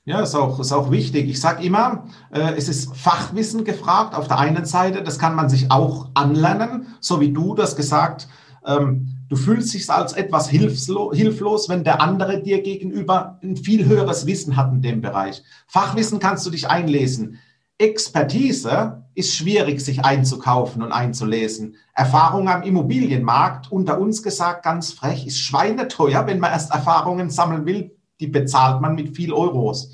Ja, 0.04 0.20
ist 0.20 0.34
auch, 0.34 0.58
ist 0.58 0.72
auch 0.72 0.90
wichtig. 0.90 1.28
Ich 1.28 1.40
sage 1.40 1.62
immer, 1.64 2.08
äh, 2.32 2.54
es 2.56 2.68
ist 2.68 2.96
Fachwissen 2.96 3.64
gefragt 3.64 4.16
auf 4.16 4.26
der 4.26 4.40
einen 4.40 4.64
Seite. 4.64 5.04
Das 5.04 5.16
kann 5.16 5.36
man 5.36 5.48
sich 5.48 5.70
auch 5.70 6.10
anlernen, 6.14 6.88
so 6.98 7.20
wie 7.20 7.32
du 7.32 7.54
das 7.54 7.76
gesagt. 7.76 8.26
Ähm, 8.66 9.24
du 9.28 9.36
fühlst 9.36 9.72
dich 9.74 9.88
als 9.88 10.12
etwas 10.12 10.48
hilflos, 10.48 11.68
wenn 11.68 11.84
der 11.84 12.00
andere 12.00 12.42
dir 12.42 12.62
gegenüber 12.62 13.38
ein 13.44 13.56
viel 13.56 13.86
höheres 13.86 14.26
Wissen 14.26 14.56
hat 14.56 14.72
in 14.72 14.82
dem 14.82 15.00
Bereich. 15.02 15.44
Fachwissen 15.68 16.18
kannst 16.18 16.44
du 16.46 16.50
dich 16.50 16.68
einlesen. 16.68 17.38
Expertise 17.82 19.02
ist 19.14 19.34
schwierig, 19.34 19.80
sich 19.80 20.04
einzukaufen 20.04 20.82
und 20.82 20.92
einzulesen. 20.92 21.76
Erfahrung 21.94 22.48
am 22.48 22.62
Immobilienmarkt, 22.62 23.72
unter 23.72 23.98
uns 23.98 24.22
gesagt 24.22 24.62
ganz 24.62 24.92
frech, 24.92 25.26
ist 25.26 25.40
schweineteuer, 25.40 26.26
wenn 26.26 26.38
man 26.38 26.52
erst 26.52 26.72
Erfahrungen 26.72 27.28
sammeln 27.28 27.66
will. 27.66 27.96
Die 28.20 28.28
bezahlt 28.28 28.80
man 28.80 28.94
mit 28.94 29.16
viel 29.16 29.32
Euros. 29.32 29.90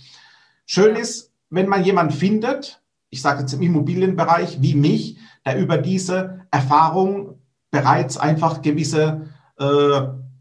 Schön 0.66 0.96
ist, 0.96 1.33
wenn 1.48 1.68
man 1.68 1.83
jemanden 1.83 2.12
findet, 2.12 2.83
ich 3.09 3.22
sage 3.22 3.40
jetzt 3.40 3.55
im 3.55 3.62
Immobilienbereich, 3.62 4.61
wie 4.61 4.74
mich, 4.74 5.16
der 5.46 5.59
über 5.59 5.79
diese 5.79 6.46
Erfahrung 6.51 7.38
bereits 7.70 8.18
einfach 8.18 8.61
gewisse, 8.61 9.29
äh, 9.59 10.01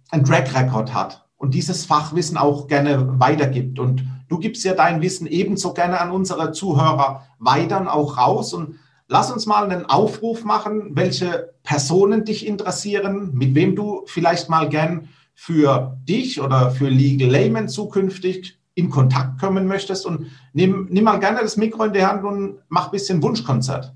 ein 0.09 0.25
Track 0.25 0.53
Record 0.53 0.93
hat 0.93 1.26
und 1.37 1.53
dieses 1.53 1.85
Fachwissen 1.85 2.37
auch 2.37 2.67
gerne 2.67 3.19
weitergibt. 3.19 3.79
Und 3.79 4.03
Du 4.29 4.39
gibst 4.39 4.63
ja 4.65 4.73
dein 4.73 5.01
Wissen 5.01 5.27
ebenso 5.27 5.73
gerne 5.73 5.99
an 6.01 6.11
unsere 6.11 6.51
Zuhörer 6.51 7.27
weiter 7.39 7.93
auch 7.93 8.17
raus. 8.17 8.53
Und 8.53 8.79
lass 9.07 9.31
uns 9.31 9.45
mal 9.45 9.63
einen 9.63 9.85
Aufruf 9.85 10.43
machen, 10.43 10.95
welche 10.95 11.53
Personen 11.63 12.25
dich 12.25 12.45
interessieren, 12.45 13.31
mit 13.33 13.55
wem 13.55 13.75
du 13.75 14.03
vielleicht 14.05 14.49
mal 14.49 14.67
gern 14.69 15.09
für 15.33 15.97
dich 16.03 16.41
oder 16.41 16.71
für 16.71 16.89
Legal 16.89 17.29
Layman 17.29 17.69
zukünftig 17.69 18.59
in 18.73 18.89
Kontakt 18.89 19.39
kommen 19.39 19.65
möchtest. 19.65 20.05
Und 20.05 20.31
nimm, 20.53 20.87
nimm 20.89 21.05
mal 21.05 21.19
gerne 21.19 21.39
das 21.39 21.57
Mikro 21.57 21.85
in 21.85 21.93
die 21.93 22.05
Hand 22.05 22.25
und 22.25 22.59
mach 22.67 22.85
ein 22.85 22.91
bisschen 22.91 23.23
Wunschkonzert. 23.23 23.93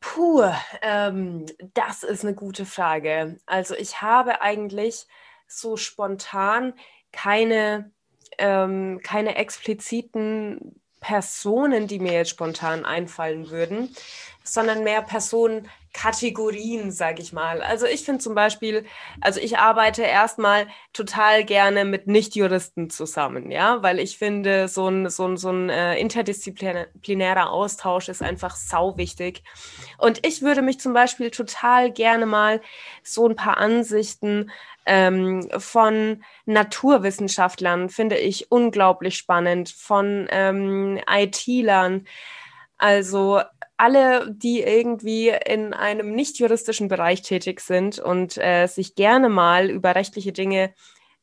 Puh, 0.00 0.42
ähm, 0.82 1.46
das 1.74 2.02
ist 2.02 2.24
eine 2.24 2.34
gute 2.34 2.64
Frage. 2.64 3.38
Also 3.46 3.74
ich 3.74 4.00
habe 4.00 4.42
eigentlich 4.42 5.06
so 5.48 5.76
spontan 5.76 6.74
keine 7.12 7.90
ähm, 8.38 9.00
keine 9.02 9.36
expliziten 9.36 10.80
Personen, 11.00 11.86
die 11.86 12.00
mir 12.00 12.12
jetzt 12.12 12.30
spontan 12.30 12.84
einfallen 12.84 13.50
würden, 13.50 13.94
sondern 14.42 14.82
mehr 14.82 15.02
Personenkategorien, 15.02 16.90
sage 16.90 17.22
ich 17.22 17.32
mal. 17.32 17.62
Also 17.62 17.86
ich 17.86 18.04
finde 18.04 18.20
zum 18.20 18.34
Beispiel, 18.34 18.84
also 19.20 19.40
ich 19.40 19.58
arbeite 19.58 20.02
erstmal 20.02 20.66
total 20.92 21.44
gerne 21.44 21.84
mit 21.84 22.06
Nichtjuristen 22.06 22.90
zusammen, 22.90 23.50
ja, 23.50 23.82
weil 23.82 23.98
ich 23.98 24.18
finde, 24.18 24.68
so 24.68 24.88
ein, 24.88 25.08
so 25.10 25.26
ein, 25.28 25.36
so 25.36 25.50
ein 25.50 25.68
äh, 25.68 25.98
interdisziplinärer 25.98 27.50
Austausch 27.50 28.08
ist 28.08 28.22
einfach 28.22 28.56
sau 28.56 28.96
wichtig. 28.96 29.42
Und 29.98 30.26
ich 30.26 30.42
würde 30.42 30.62
mich 30.62 30.80
zum 30.80 30.94
Beispiel 30.94 31.30
total 31.30 31.92
gerne 31.92 32.26
mal 32.26 32.60
so 33.02 33.28
ein 33.28 33.36
paar 33.36 33.58
Ansichten 33.58 34.50
ähm, 34.88 35.46
von 35.58 36.24
Naturwissenschaftlern 36.46 37.90
finde 37.90 38.16
ich 38.16 38.50
unglaublich 38.50 39.16
spannend, 39.16 39.68
von 39.68 40.26
ähm, 40.30 40.98
IT-Lern. 41.06 42.06
Also 42.78 43.42
alle, 43.76 44.30
die 44.30 44.62
irgendwie 44.62 45.28
in 45.28 45.74
einem 45.74 46.14
nicht 46.14 46.38
juristischen 46.38 46.88
Bereich 46.88 47.22
tätig 47.22 47.60
sind 47.60 47.98
und 47.98 48.38
äh, 48.38 48.66
sich 48.66 48.94
gerne 48.94 49.28
mal 49.28 49.70
über 49.70 49.94
rechtliche 49.94 50.32
Dinge 50.32 50.72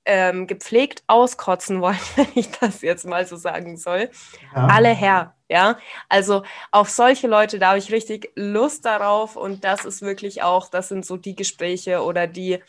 ähm, 0.05 0.45
gepflegt 0.45 1.03
auskotzen 1.07 1.81
wollen, 1.81 1.99
wenn 2.15 2.27
ich 2.35 2.51
das 2.51 2.81
jetzt 2.81 3.05
mal 3.05 3.25
so 3.25 3.35
sagen 3.35 3.77
soll. 3.77 4.09
Ja. 4.55 4.67
Alle 4.67 4.89
her, 4.89 5.35
ja. 5.49 5.79
Also 6.07 6.43
auf 6.71 6.89
solche 6.89 7.27
Leute, 7.27 7.57
da 7.57 7.69
habe 7.69 7.79
ich 7.79 7.91
richtig 7.91 8.31
Lust 8.35 8.85
darauf 8.85 9.35
und 9.35 9.63
das 9.63 9.83
ist 9.83 10.01
wirklich 10.01 10.43
auch, 10.43 10.69
das 10.69 10.89
sind 10.89 11.05
so 11.05 11.17
die 11.17 11.35
Gespräche 11.35 12.03
oder 12.03 12.27
die 12.27 12.59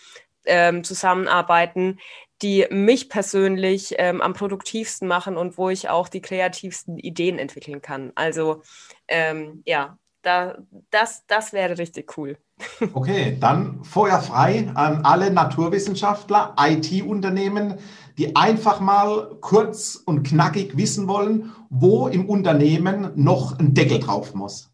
ähm, 0.47 0.85
zusammenarbeiten, 0.85 1.99
die 2.43 2.67
mich 2.71 3.09
persönlich 3.09 3.95
ähm, 3.99 4.21
am 4.21 4.35
produktivsten 4.35 5.09
machen 5.09 5.37
und 5.37 5.57
wo 5.57 5.71
ich 5.71 5.89
auch 5.89 6.09
die 6.09 6.21
kreativsten 6.21 6.99
Ideen 6.99 7.39
entwickeln 7.39 7.81
kann. 7.81 8.13
Also 8.15 8.63
ähm, 9.09 9.63
ja, 9.65 9.99
da, 10.23 10.59
das, 10.91 11.25
das 11.27 11.53
wäre 11.53 11.79
richtig 11.79 12.17
cool. 12.19 12.39
Okay, 12.95 13.37
dann 13.39 13.85
Feuer 13.85 14.21
frei 14.21 14.71
an 14.75 15.05
alle 15.05 15.31
Naturwissenschaftler, 15.31 16.57
IT-Unternehmen, 16.59 17.79
die 18.19 18.35
einfach 18.35 18.81
mal 18.81 19.37
kurz 19.41 19.95
und 19.95 20.27
knackig 20.27 20.77
wissen 20.77 21.07
wollen, 21.07 21.53
wo 21.69 22.09
im 22.09 22.29
Unternehmen 22.29 23.13
noch 23.15 23.59
ein 23.59 23.75
Deckel 23.75 24.01
drauf 24.01 24.35
muss. 24.35 24.71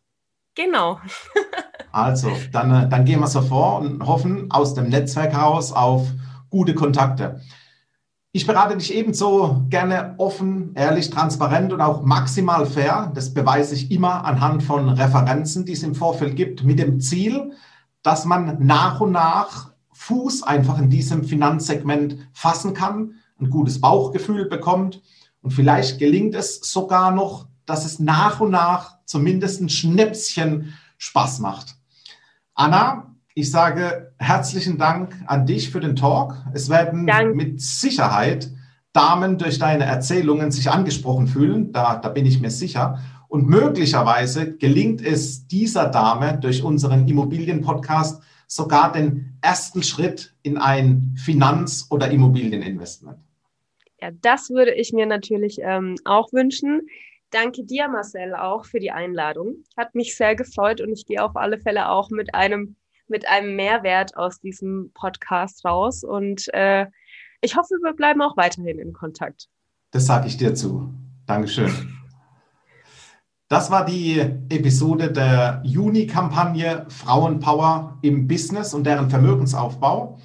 Genau. 0.54 1.00
also, 1.92 2.30
dann, 2.52 2.72
äh, 2.72 2.88
dann 2.88 3.04
gehen 3.04 3.20
wir 3.20 3.26
so 3.26 3.42
vor 3.42 3.80
und 3.80 4.04
hoffen 4.06 4.50
aus 4.50 4.74
dem 4.74 4.88
Netzwerk 4.88 5.32
heraus 5.32 5.72
auf 5.72 6.08
gute 6.50 6.74
Kontakte. 6.74 7.40
Ich 8.34 8.46
berate 8.46 8.78
dich 8.78 8.94
ebenso 8.94 9.66
gerne 9.68 10.14
offen, 10.16 10.74
ehrlich, 10.74 11.10
transparent 11.10 11.70
und 11.72 11.82
auch 11.82 12.02
maximal 12.02 12.64
fair. 12.64 13.12
Das 13.14 13.34
beweise 13.34 13.74
ich 13.74 13.90
immer 13.90 14.24
anhand 14.24 14.62
von 14.62 14.88
Referenzen, 14.88 15.66
die 15.66 15.72
es 15.72 15.82
im 15.82 15.94
Vorfeld 15.94 16.34
gibt, 16.34 16.64
mit 16.64 16.78
dem 16.78 16.98
Ziel, 16.98 17.52
dass 18.02 18.24
man 18.24 18.56
nach 18.64 19.00
und 19.02 19.12
nach 19.12 19.72
Fuß 19.92 20.44
einfach 20.44 20.78
in 20.78 20.88
diesem 20.88 21.24
Finanzsegment 21.24 22.16
fassen 22.32 22.72
kann, 22.72 23.16
ein 23.38 23.50
gutes 23.50 23.82
Bauchgefühl 23.82 24.46
bekommt 24.48 25.02
und 25.42 25.50
vielleicht 25.50 25.98
gelingt 25.98 26.34
es 26.34 26.60
sogar 26.60 27.10
noch, 27.10 27.48
dass 27.66 27.84
es 27.84 27.98
nach 27.98 28.40
und 28.40 28.50
nach 28.50 28.96
zumindest 29.04 29.60
ein 29.60 29.68
Schnäpschen 29.68 30.72
Spaß 30.96 31.40
macht. 31.40 31.76
Anna, 32.54 33.14
ich 33.34 33.50
sage 33.50 34.12
herzlichen 34.18 34.78
Dank 34.78 35.14
an 35.26 35.46
dich 35.46 35.70
für 35.70 35.80
den 35.80 35.96
Talk. 35.96 36.36
Es 36.52 36.68
werden 36.68 37.06
Dank. 37.06 37.34
mit 37.34 37.60
Sicherheit 37.60 38.50
Damen 38.92 39.38
durch 39.38 39.58
deine 39.58 39.84
Erzählungen 39.84 40.50
sich 40.50 40.70
angesprochen 40.70 41.26
fühlen. 41.26 41.72
Da, 41.72 41.96
da 41.96 42.08
bin 42.10 42.26
ich 42.26 42.40
mir 42.40 42.50
sicher. 42.50 42.98
Und 43.28 43.48
möglicherweise 43.48 44.56
gelingt 44.56 45.00
es 45.00 45.48
dieser 45.48 45.88
Dame 45.88 46.38
durch 46.38 46.62
unseren 46.62 47.08
Immobilienpodcast 47.08 48.22
sogar 48.46 48.92
den 48.92 49.38
ersten 49.40 49.82
Schritt 49.82 50.34
in 50.42 50.58
ein 50.58 51.14
Finanz- 51.16 51.86
oder 51.90 52.10
Immobilieninvestment. 52.10 53.16
Ja, 54.02 54.10
das 54.20 54.50
würde 54.50 54.74
ich 54.74 54.92
mir 54.92 55.06
natürlich 55.06 55.60
ähm, 55.62 55.94
auch 56.04 56.32
wünschen. 56.34 56.82
Danke 57.32 57.64
dir, 57.64 57.88
Marcel, 57.88 58.34
auch 58.34 58.66
für 58.66 58.78
die 58.78 58.90
Einladung. 58.90 59.64
Hat 59.78 59.94
mich 59.94 60.16
sehr 60.16 60.36
gefreut 60.36 60.82
und 60.82 60.92
ich 60.92 61.06
gehe 61.06 61.24
auf 61.24 61.34
alle 61.34 61.58
Fälle 61.58 61.88
auch 61.88 62.10
mit 62.10 62.34
einem, 62.34 62.76
mit 63.08 63.26
einem 63.26 63.56
Mehrwert 63.56 64.14
aus 64.18 64.38
diesem 64.38 64.90
Podcast 64.92 65.64
raus. 65.64 66.04
Und 66.04 66.52
äh, 66.52 66.86
ich 67.40 67.56
hoffe, 67.56 67.74
wir 67.82 67.94
bleiben 67.94 68.20
auch 68.20 68.36
weiterhin 68.36 68.78
in 68.78 68.92
Kontakt. 68.92 69.48
Das 69.92 70.04
sage 70.04 70.26
ich 70.26 70.36
dir 70.36 70.54
zu. 70.54 70.92
Dankeschön. 71.26 71.72
Das 73.48 73.70
war 73.70 73.86
die 73.86 74.18
Episode 74.18 75.10
der 75.10 75.62
Juni-Kampagne 75.64 76.84
Frauenpower 76.90 77.98
im 78.02 78.28
Business 78.28 78.74
und 78.74 78.84
deren 78.84 79.08
Vermögensaufbau. 79.08 80.18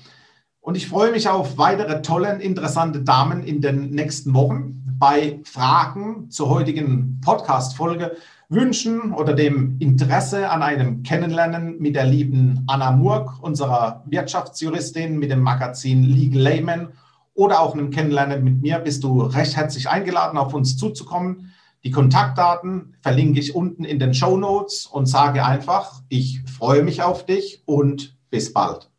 Und 0.60 0.76
ich 0.76 0.89
freue 0.89 1.12
mich 1.12 1.30
auf 1.30 1.58
weitere 1.58 2.01
tolle, 2.01 2.41
interessante 2.41 3.01
Damen 3.01 3.43
in 3.43 3.62
den 3.62 3.91
nächsten 3.91 4.34
Wochen 4.34 4.77
bei 5.00 5.41
Fragen 5.43 6.30
zur 6.30 6.50
heutigen 6.50 7.22
Podcast-Folge, 7.24 8.18
Wünschen 8.50 9.14
oder 9.14 9.34
dem 9.34 9.78
Interesse 9.80 10.50
an 10.50 10.64
einem 10.64 11.04
Kennenlernen 11.04 11.80
mit 11.80 11.95
der 11.95 12.06
lieben 12.06 12.64
Anna 12.68 12.91
Murk, 12.91 13.41
unserer 13.41 14.04
Wirtschaftsjuristin 14.08 15.20
mit 15.20 15.32
dem 15.32 15.41
Magazin 15.41 16.04
Legal 16.04 16.41
Layman 16.41 16.88
oder 17.34 17.60
auch 17.60 17.74
einem 17.74 17.91
Kennenlernen 17.91 18.43
mit 18.43 18.62
mir, 18.62 18.80
bist 18.80 19.04
du 19.04 19.22
recht 19.22 19.56
herzlich 19.56 19.89
eingeladen, 19.89 20.38
auf 20.38 20.54
uns 20.54 20.78
zuzukommen. 20.78 21.52
Die 21.84 21.91
Kontaktdaten 21.91 22.95
verlinke 23.02 23.39
ich 23.39 23.54
unten 23.54 23.84
in 23.84 24.00
den 24.00 24.14
Show 24.14 24.38
Notes 24.38 24.88
und 24.88 25.06
sage 25.06 25.45
einfach, 25.45 26.02
ich 26.10 26.41
freue 26.50 26.84
mich 26.84 27.04
auf 27.04 27.26
dich 27.26 27.62
und 27.66 28.18
bis 28.30 28.54
bald. 28.54 28.89